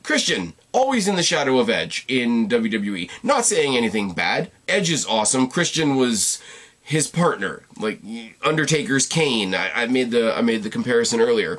Christian, 0.03 0.53
always 0.73 1.09
in 1.09 1.17
the 1.17 1.23
shadow 1.23 1.59
of 1.59 1.71
Edge 1.71 2.05
in 2.09 2.49
WWE. 2.49 3.11
Not 3.23 3.45
saying 3.47 3.77
anything 3.77 4.13
bad. 4.13 4.51
Edge 4.69 4.91
is 4.91 5.07
awesome. 5.07 5.49
Christian 5.49 5.97
was 5.97 6.43
his 6.83 7.07
partner, 7.07 7.63
like 7.79 8.01
Undertaker's 8.45 9.07
Kane. 9.07 9.55
I, 9.55 9.85
I 9.85 9.87
made 9.87 10.11
the 10.11 10.37
I 10.37 10.43
made 10.43 10.63
the 10.63 10.71
comparison 10.71 11.21
earlier. 11.21 11.59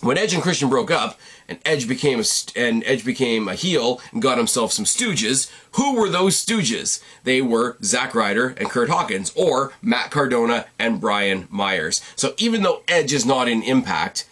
When 0.00 0.16
Edge 0.16 0.32
and 0.32 0.42
Christian 0.42 0.70
broke 0.70 0.90
up, 0.90 1.18
and 1.46 1.58
Edge 1.64 1.86
became 1.86 2.20
a 2.20 2.24
and 2.56 2.82
Edge 2.86 3.04
became 3.04 3.48
a 3.48 3.54
heel 3.54 4.00
and 4.12 4.22
got 4.22 4.38
himself 4.38 4.72
some 4.72 4.86
stooges. 4.86 5.50
Who 5.72 5.94
were 5.94 6.08
those 6.08 6.42
stooges? 6.42 7.02
They 7.24 7.42
were 7.42 7.76
Zack 7.82 8.14
Ryder 8.14 8.54
and 8.56 8.70
Kurt 8.70 8.88
Hawkins, 8.88 9.30
or 9.34 9.72
Matt 9.82 10.10
Cardona 10.10 10.66
and 10.78 11.00
Brian 11.00 11.48
Myers. 11.50 12.00
So 12.16 12.34
even 12.38 12.62
though 12.62 12.82
Edge 12.88 13.12
is 13.12 13.26
not 13.26 13.48
in 13.48 13.62
Impact, 13.62 14.26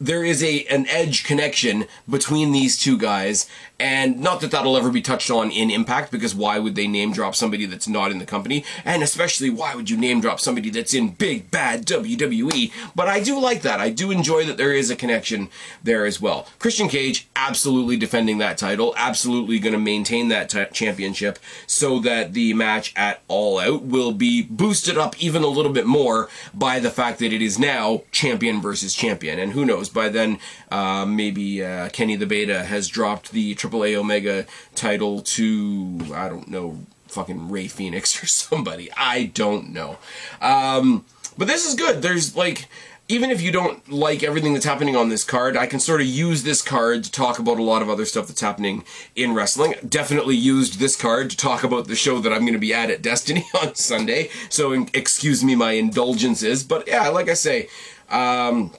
there 0.00 0.24
is 0.24 0.42
a 0.42 0.64
an 0.64 0.86
edge 0.88 1.24
connection 1.24 1.86
between 2.08 2.52
these 2.52 2.78
two 2.78 2.98
guys 2.98 3.48
and 3.78 4.20
not 4.20 4.40
that 4.40 4.50
that'll 4.50 4.76
ever 4.76 4.90
be 4.90 5.02
touched 5.02 5.30
on 5.30 5.50
in 5.50 5.70
impact 5.70 6.10
because 6.12 6.34
why 6.34 6.58
would 6.58 6.74
they 6.74 6.86
name 6.86 7.12
drop 7.12 7.34
somebody 7.34 7.66
that's 7.66 7.88
not 7.88 8.10
in 8.10 8.18
the 8.18 8.26
company? 8.26 8.64
And 8.84 9.02
especially 9.02 9.50
why 9.50 9.74
would 9.74 9.90
you 9.90 9.96
name 9.96 10.20
drop 10.20 10.40
somebody 10.40 10.70
that's 10.70 10.94
in 10.94 11.10
big 11.10 11.50
bad 11.50 11.86
WWE 11.86 12.72
but 12.94 13.08
I 13.08 13.20
do 13.20 13.38
like 13.38 13.62
that. 13.62 13.80
I 13.80 13.90
do 13.90 14.10
enjoy 14.10 14.44
that 14.46 14.56
there 14.56 14.72
is 14.72 14.90
a 14.90 14.96
connection 14.96 15.48
there 15.82 16.06
as 16.06 16.20
well. 16.20 16.46
Christian 16.58 16.88
Cage 16.88 17.28
absolutely 17.36 17.96
defending 17.96 18.38
that 18.38 18.58
title 18.58 18.94
absolutely 18.96 19.58
going 19.58 19.72
to 19.72 19.78
maintain 19.78 20.28
that 20.28 20.50
t- 20.50 20.64
championship 20.72 21.38
so 21.66 21.98
that 22.00 22.32
the 22.32 22.54
match 22.54 22.92
at 22.96 23.22
all 23.28 23.58
out 23.58 23.82
will 23.82 24.12
be 24.12 24.42
boosted 24.42 24.96
up 24.96 25.20
even 25.20 25.42
a 25.42 25.48
little 25.48 25.72
bit 25.72 25.86
more 25.86 26.28
by 26.52 26.78
the 26.78 26.90
fact 26.90 27.18
that 27.18 27.32
it 27.32 27.42
is 27.42 27.58
now 27.58 28.02
champion 28.12 28.60
versus 28.60 28.94
champion. 28.94 29.38
And 29.38 29.52
who 29.52 29.64
knows? 29.64 29.88
By 29.88 30.08
then, 30.08 30.38
uh, 30.70 31.04
maybe 31.06 31.64
uh, 31.64 31.88
Kenny 31.90 32.16
the 32.16 32.26
Beta 32.26 32.64
has 32.64 32.88
dropped 32.88 33.32
the 33.32 33.54
AAA 33.68 33.96
Omega 33.96 34.46
title 34.74 35.20
to, 35.20 36.00
I 36.14 36.28
don't 36.28 36.48
know, 36.48 36.80
fucking 37.08 37.50
Rey 37.50 37.68
Fenix 37.68 38.22
or 38.22 38.26
somebody. 38.26 38.90
I 38.96 39.26
don't 39.26 39.72
know. 39.72 39.98
Um, 40.40 41.04
but 41.36 41.48
this 41.48 41.66
is 41.66 41.74
good. 41.74 42.02
There's 42.02 42.36
like 42.36 42.68
even 43.06 43.30
if 43.30 43.42
you 43.42 43.52
don't 43.52 43.90
like 43.90 44.22
everything 44.22 44.54
that's 44.54 44.64
happening 44.64 44.96
on 44.96 45.10
this 45.10 45.24
card, 45.24 45.56
I 45.58 45.66
can 45.66 45.78
sort 45.78 46.00
of 46.00 46.06
use 46.06 46.42
this 46.42 46.62
card 46.62 47.04
to 47.04 47.10
talk 47.10 47.38
about 47.38 47.58
a 47.58 47.62
lot 47.62 47.82
of 47.82 47.90
other 47.90 48.06
stuff 48.06 48.28
that's 48.28 48.40
happening 48.40 48.84
in 49.14 49.34
wrestling. 49.34 49.74
Definitely 49.86 50.36
used 50.36 50.78
this 50.78 50.96
card 50.96 51.28
to 51.30 51.36
talk 51.36 51.64
about 51.64 51.86
the 51.86 51.96
show 51.96 52.18
that 52.20 52.32
I'm 52.32 52.40
going 52.40 52.54
to 52.54 52.58
be 52.58 52.72
at 52.72 52.90
at 52.90 53.02
Destiny 53.02 53.44
on 53.60 53.74
Sunday. 53.74 54.30
So 54.48 54.86
excuse 54.94 55.44
me 55.44 55.54
my 55.54 55.72
indulgences, 55.72 56.64
but 56.64 56.88
yeah, 56.88 57.08
like 57.08 57.28
I 57.28 57.34
say, 57.34 57.68
um, 58.08 58.72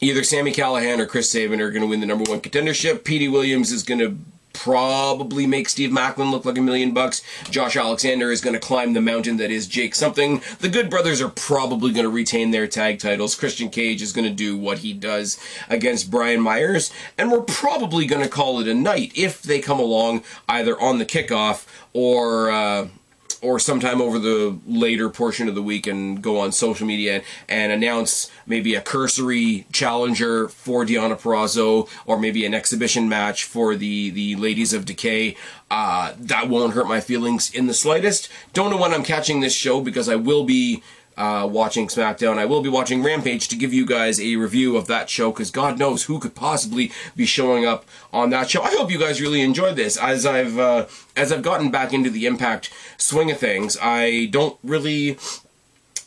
either 0.00 0.22
Sami 0.22 0.52
Callihan 0.52 0.98
or 0.98 1.06
Chris 1.06 1.30
Sabin 1.30 1.60
are 1.60 1.70
going 1.70 1.82
to 1.82 1.88
win 1.88 2.00
the 2.00 2.06
number 2.06 2.28
one 2.28 2.40
contendership. 2.40 3.04
Petey 3.04 3.28
Williams 3.28 3.70
is 3.72 3.82
going 3.82 4.00
to 4.00 4.16
probably 4.56 5.46
make 5.46 5.68
Steve 5.68 5.90
Maclin 5.90 6.30
look 6.30 6.44
like 6.44 6.56
a 6.56 6.62
million 6.62 6.92
bucks. 6.92 7.22
Josh 7.50 7.76
Alexander 7.76 8.32
is 8.32 8.40
going 8.40 8.54
to 8.54 8.60
climb 8.60 8.94
the 8.94 9.00
mountain 9.00 9.36
that 9.36 9.50
is 9.50 9.66
Jake 9.66 9.94
something. 9.94 10.40
The 10.60 10.68
Good 10.68 10.88
Brothers 10.88 11.20
are 11.20 11.28
probably 11.28 11.92
going 11.92 12.04
to 12.04 12.10
retain 12.10 12.50
their 12.50 12.66
tag 12.66 12.98
titles. 12.98 13.34
Christian 13.34 13.68
Cage 13.68 14.00
is 14.00 14.12
going 14.12 14.26
to 14.26 14.34
do 14.34 14.56
what 14.56 14.78
he 14.78 14.92
does 14.92 15.38
against 15.68 16.10
Brian 16.10 16.40
Myers. 16.40 16.90
And 17.18 17.30
we're 17.30 17.42
probably 17.42 18.06
going 18.06 18.22
to 18.22 18.28
call 18.28 18.60
it 18.60 18.68
a 18.68 18.74
night 18.74 19.12
if 19.14 19.42
they 19.42 19.60
come 19.60 19.78
along 19.78 20.24
either 20.48 20.80
on 20.80 20.98
the 20.98 21.06
kickoff 21.06 21.66
or. 21.92 22.50
Uh, 22.50 22.88
or 23.42 23.58
sometime 23.58 24.00
over 24.00 24.18
the 24.18 24.58
later 24.66 25.08
portion 25.10 25.48
of 25.48 25.54
the 25.54 25.62
week 25.62 25.86
and 25.86 26.22
go 26.22 26.40
on 26.40 26.52
social 26.52 26.86
media 26.86 27.16
and, 27.16 27.24
and 27.66 27.72
announce 27.72 28.30
maybe 28.46 28.74
a 28.74 28.80
cursory 28.80 29.66
challenger 29.72 30.48
for 30.48 30.84
Deonna 30.84 31.20
Purrazzo 31.20 31.88
or 32.06 32.18
maybe 32.18 32.46
an 32.46 32.54
exhibition 32.54 33.08
match 33.08 33.44
for 33.44 33.74
the, 33.74 34.10
the 34.10 34.36
Ladies 34.36 34.72
of 34.72 34.84
Decay. 34.84 35.36
Uh, 35.68 36.12
that 36.16 36.48
won't 36.48 36.74
hurt 36.74 36.86
my 36.86 37.00
feelings 37.00 37.52
in 37.52 37.66
the 37.66 37.74
slightest. 37.74 38.28
Don't 38.52 38.70
know 38.70 38.76
when 38.76 38.94
I'm 38.94 39.02
catching 39.02 39.40
this 39.40 39.54
show 39.54 39.80
because 39.80 40.08
I 40.08 40.14
will 40.14 40.44
be 40.44 40.82
uh, 41.16 41.48
watching 41.50 41.88
SmackDown. 41.88 42.38
I 42.38 42.44
will 42.44 42.62
be 42.62 42.68
watching 42.68 43.02
Rampage 43.02 43.48
to 43.48 43.56
give 43.56 43.72
you 43.72 43.86
guys 43.86 44.20
a 44.20 44.36
review 44.36 44.76
of 44.76 44.86
that 44.86 45.08
show 45.08 45.30
because 45.30 45.50
God 45.50 45.78
knows 45.78 46.04
who 46.04 46.18
could 46.18 46.34
possibly 46.34 46.92
be 47.14 47.26
showing 47.26 47.64
up 47.64 47.84
on 48.12 48.30
that 48.30 48.50
show. 48.50 48.62
I 48.62 48.70
hope 48.70 48.90
you 48.90 48.98
guys 48.98 49.20
really 49.20 49.40
enjoyed 49.42 49.76
this. 49.76 49.96
As 49.96 50.26
I've 50.26 50.58
uh, 50.58 50.86
as 51.16 51.32
I've 51.32 51.42
gotten 51.42 51.70
back 51.70 51.92
into 51.92 52.10
the 52.10 52.26
Impact 52.26 52.72
swing 52.96 53.30
of 53.30 53.38
things, 53.38 53.76
I 53.80 54.26
don't 54.26 54.58
really 54.62 55.18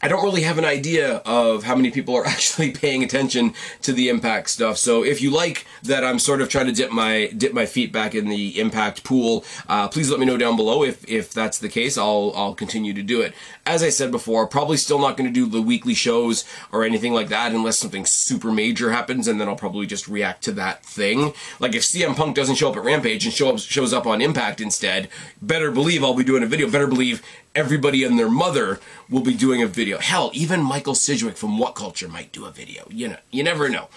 I 0.02 0.08
don't 0.08 0.24
really 0.24 0.44
have 0.44 0.58
an 0.58 0.64
idea 0.64 1.18
of 1.26 1.64
how 1.64 1.76
many 1.76 1.92
people 1.92 2.16
are 2.16 2.26
actually 2.36 2.72
paying 2.72 3.04
attention 3.04 3.54
to 3.82 3.92
the 3.92 4.08
impact 4.10 4.50
stuff. 4.50 4.78
So 4.78 5.04
if 5.04 5.22
you 5.22 5.30
like 5.30 5.66
that 5.84 6.04
I'm 6.06 6.20
sort 6.20 6.42
of 6.42 6.50
trying 6.50 6.68
to 6.68 6.72
dip 6.72 6.92
my 6.92 7.28
dip 7.36 7.54
my 7.54 7.66
feet 7.66 7.92
back 7.92 8.16
in 8.16 8.30
the 8.30 8.60
impact 8.60 9.04
pool, 9.04 9.44
uh, 9.68 9.88
please 9.90 10.10
let 10.10 10.20
me 10.20 10.26
know 10.26 10.38
down 10.38 10.56
below 10.56 10.84
if 10.84 11.08
if 11.10 11.34
that's 11.34 11.60
the 11.60 11.70
case. 11.70 11.98
I'll 11.98 12.32
I'll 12.36 12.56
continue 12.56 12.94
to 12.94 13.04
do 13.04 13.22
it. 13.22 13.34
As 13.66 13.84
I 13.84 13.90
said 13.90 14.12
before, 14.12 14.48
probably 14.48 14.78
still 14.78 15.00
not 15.00 15.18
going 15.18 15.32
to 15.32 15.34
do 15.34 15.46
the 15.46 15.62
weekly 15.62 15.94
shows 15.94 16.46
or 16.72 16.84
anything 16.84 17.14
like 17.14 17.28
that 17.30 17.52
unless 17.52 17.78
something 17.78 18.06
super 18.06 18.52
major 18.52 18.92
happens, 18.92 19.28
and 19.28 19.40
then 19.40 19.48
I'll 19.48 19.56
probably 19.56 19.86
just 19.86 20.08
react 20.08 20.44
to 20.46 20.52
that 20.54 20.86
thing. 20.86 21.34
Like 21.60 21.76
if 21.76 21.84
CM 21.84 22.16
Punk 22.16 22.36
doesn't 22.36 22.56
show 22.56 22.70
up 22.70 22.78
at 22.78 22.84
Rampage 22.84 23.26
and 23.26 23.34
show 23.34 23.50
up, 23.50 23.60
shows 23.60 23.94
up 23.94 24.08
on 24.08 24.22
Impact 24.22 24.62
instead, 24.62 25.10
better 25.42 25.72
believe 25.72 26.04
I'll 26.04 26.14
be 26.14 26.24
doing 26.24 26.44
a 26.44 26.48
video. 26.48 26.70
Better 26.70 26.88
believe 26.88 27.22
everybody 27.56 28.04
and 28.04 28.18
their 28.18 28.30
mother 28.30 28.80
will 29.10 29.22
be 29.22 29.34
doing 29.34 29.62
a 29.62 29.68
video. 29.68 29.98
Hell, 30.00 30.32
even 30.34 30.62
Michael 30.62 30.96
Sidgwick 30.96 31.38
from 31.38 31.58
What 31.58 31.76
Culture 31.76 32.08
might 32.08 32.32
do 32.32 32.46
a 32.46 32.52
video. 32.52 32.88
You 32.90 33.10
know, 33.10 33.18
you 33.32 33.44
never 33.44 33.70
know. 33.70 33.88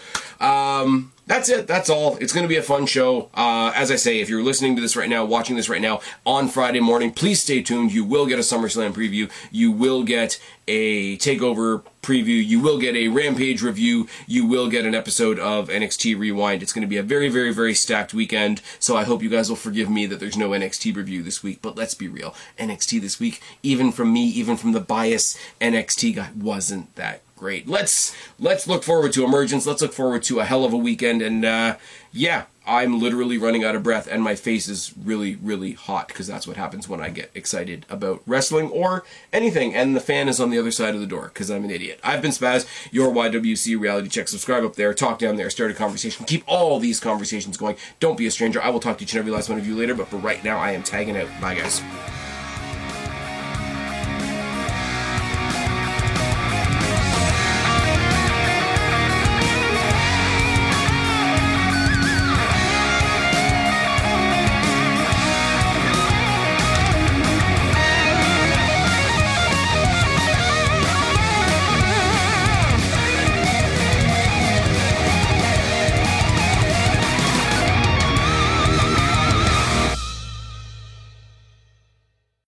Um, 0.41 1.13
that's 1.27 1.49
it. 1.49 1.67
That's 1.69 1.89
all. 1.89 2.17
It's 2.17 2.33
going 2.33 2.43
to 2.43 2.49
be 2.49 2.57
a 2.57 2.63
fun 2.63 2.87
show. 2.87 3.31
Uh, 3.35 3.73
as 3.75 3.91
I 3.91 3.97
say, 3.97 4.21
if 4.21 4.29
you're 4.29 4.43
listening 4.43 4.75
to 4.77 4.83
this 4.83 4.97
right 4.97 5.09
now, 5.09 5.25
watching 5.25 5.55
this 5.55 5.69
right 5.69 5.81
now 5.81 6.01
on 6.27 6.49
Friday 6.49 6.81
morning, 6.81 7.13
please 7.13 7.41
stay 7.41 7.63
tuned. 7.63 7.93
You 7.93 8.05
will 8.05 8.27
get 8.27 8.39
a 8.39 8.43
SummerSlam 8.43 8.93
preview. 8.93 9.31
You 9.53 9.71
will 9.71 10.03
get 10.03 10.41
a 10.67 11.17
takeover 11.19 11.85
preview. 12.03 12.45
You 12.45 12.59
will 12.59 12.79
get 12.79 12.97
a 12.97 13.09
Rampage 13.09 13.63
review. 13.63 14.09
You 14.27 14.47
will 14.47 14.69
get 14.69 14.85
an 14.85 14.97
episode 14.97 15.39
of 15.39 15.69
NXT 15.69 16.19
Rewind. 16.19 16.61
It's 16.61 16.73
going 16.73 16.83
to 16.83 16.89
be 16.89 16.99
a 16.99 17.05
very, 17.05 17.29
very, 17.29 17.55
very 17.55 17.75
stacked 17.75 18.13
weekend. 18.13 18.61
So 18.81 18.97
I 18.97 19.05
hope 19.05 19.23
you 19.23 19.31
guys 19.31 19.49
will 19.49 19.57
forgive 19.57 19.89
me 19.89 20.07
that 20.07 20.19
there's 20.19 20.37
no 20.37 20.51
NXT 20.51 20.97
review 20.97 21.23
this 21.23 21.43
week. 21.43 21.61
But 21.63 21.77
let's 21.77 21.95
be 21.95 22.09
real. 22.09 22.35
NXT 22.59 23.01
this 23.01 23.21
week, 23.21 23.41
even 23.63 23.93
from 23.93 24.13
me, 24.13 24.27
even 24.27 24.57
from 24.57 24.73
the 24.73 24.81
bias 24.81 25.39
NXT 25.61 26.17
guy, 26.17 26.31
wasn't 26.37 26.95
that 26.97 27.23
great. 27.43 27.67
Let's 27.67 28.15
let's 28.39 28.69
look 28.69 28.85
forward 28.85 29.13
to 29.15 29.25
Emergence. 29.25 29.67
Let's 29.67 29.83
look 29.83 29.93
forward 29.93 30.23
to 30.25 30.39
a 30.39 30.45
hell 30.45 30.65
of 30.65 30.73
a 30.73 30.77
weekend. 30.77 31.21
And 31.23 31.45
uh, 31.45 31.77
yeah, 32.13 32.45
I'm 32.65 33.01
literally 33.01 33.37
running 33.37 33.65
out 33.65 33.75
of 33.75 33.83
breath, 33.83 34.07
and 34.09 34.23
my 34.23 34.37
face 34.37 34.69
is 34.69 34.95
really 34.97 35.35
really 35.35 35.73
hot 35.73 36.07
because 36.07 36.29
that's 36.29 36.47
what 36.47 36.57
happens 36.57 36.89
when 36.89 37.01
I 37.01 37.09
get 37.09 37.33
excited 37.35 37.85
about 37.91 38.23
wrestling 38.27 38.71
or 38.71 39.03
anything. 39.33 39.75
And 39.75 39.97
the 39.97 40.01
fan 40.01 40.29
is 40.29 40.39
on 40.39 40.51
the 40.51 40.59
other 40.59 40.71
side 40.71 40.95
of 40.95 41.01
the 41.01 41.07
door 41.07 41.33
because 41.35 41.51
I'm 41.51 41.65
an 41.65 41.73
idiot. 41.73 41.99
I've 42.05 42.23
been 42.23 42.31
Spaz, 42.31 42.65
your 42.93 43.13
YWC 43.13 43.79
reality 43.79 44.09
check. 44.09 44.29
Subscribe 44.29 44.63
up 44.63 44.77
there, 44.77 44.95
talk 44.95 45.19
down 45.19 45.35
there, 45.35 45.51
start 45.51 45.73
a 45.73 45.75
conversation. 45.75 46.25
Keep 46.27 46.45
all 46.47 46.79
these 46.79 47.01
conversations 47.01 47.57
going. 47.57 47.75
Don't 47.99 48.17
be 48.17 48.29
a 48.29 48.31
stranger. 48.31 48.63
I 48.63 48.71
will 48.71 48.79
talk 48.79 48.99
to 48.99 49.03
each 49.03 49.15
and 49.15 49.19
every 49.19 49.33
last 49.33 49.49
one 49.49 49.59
of 49.59 49.67
you 49.67 49.75
later. 49.75 49.97
But 49.97 50.07
for 50.07 50.19
right 50.19 50.45
now, 50.45 50.59
I 50.59 50.71
am 50.71 50.85
tagging 50.85 51.17
out. 51.17 51.29
Bye, 51.41 51.57
guys. 51.57 51.83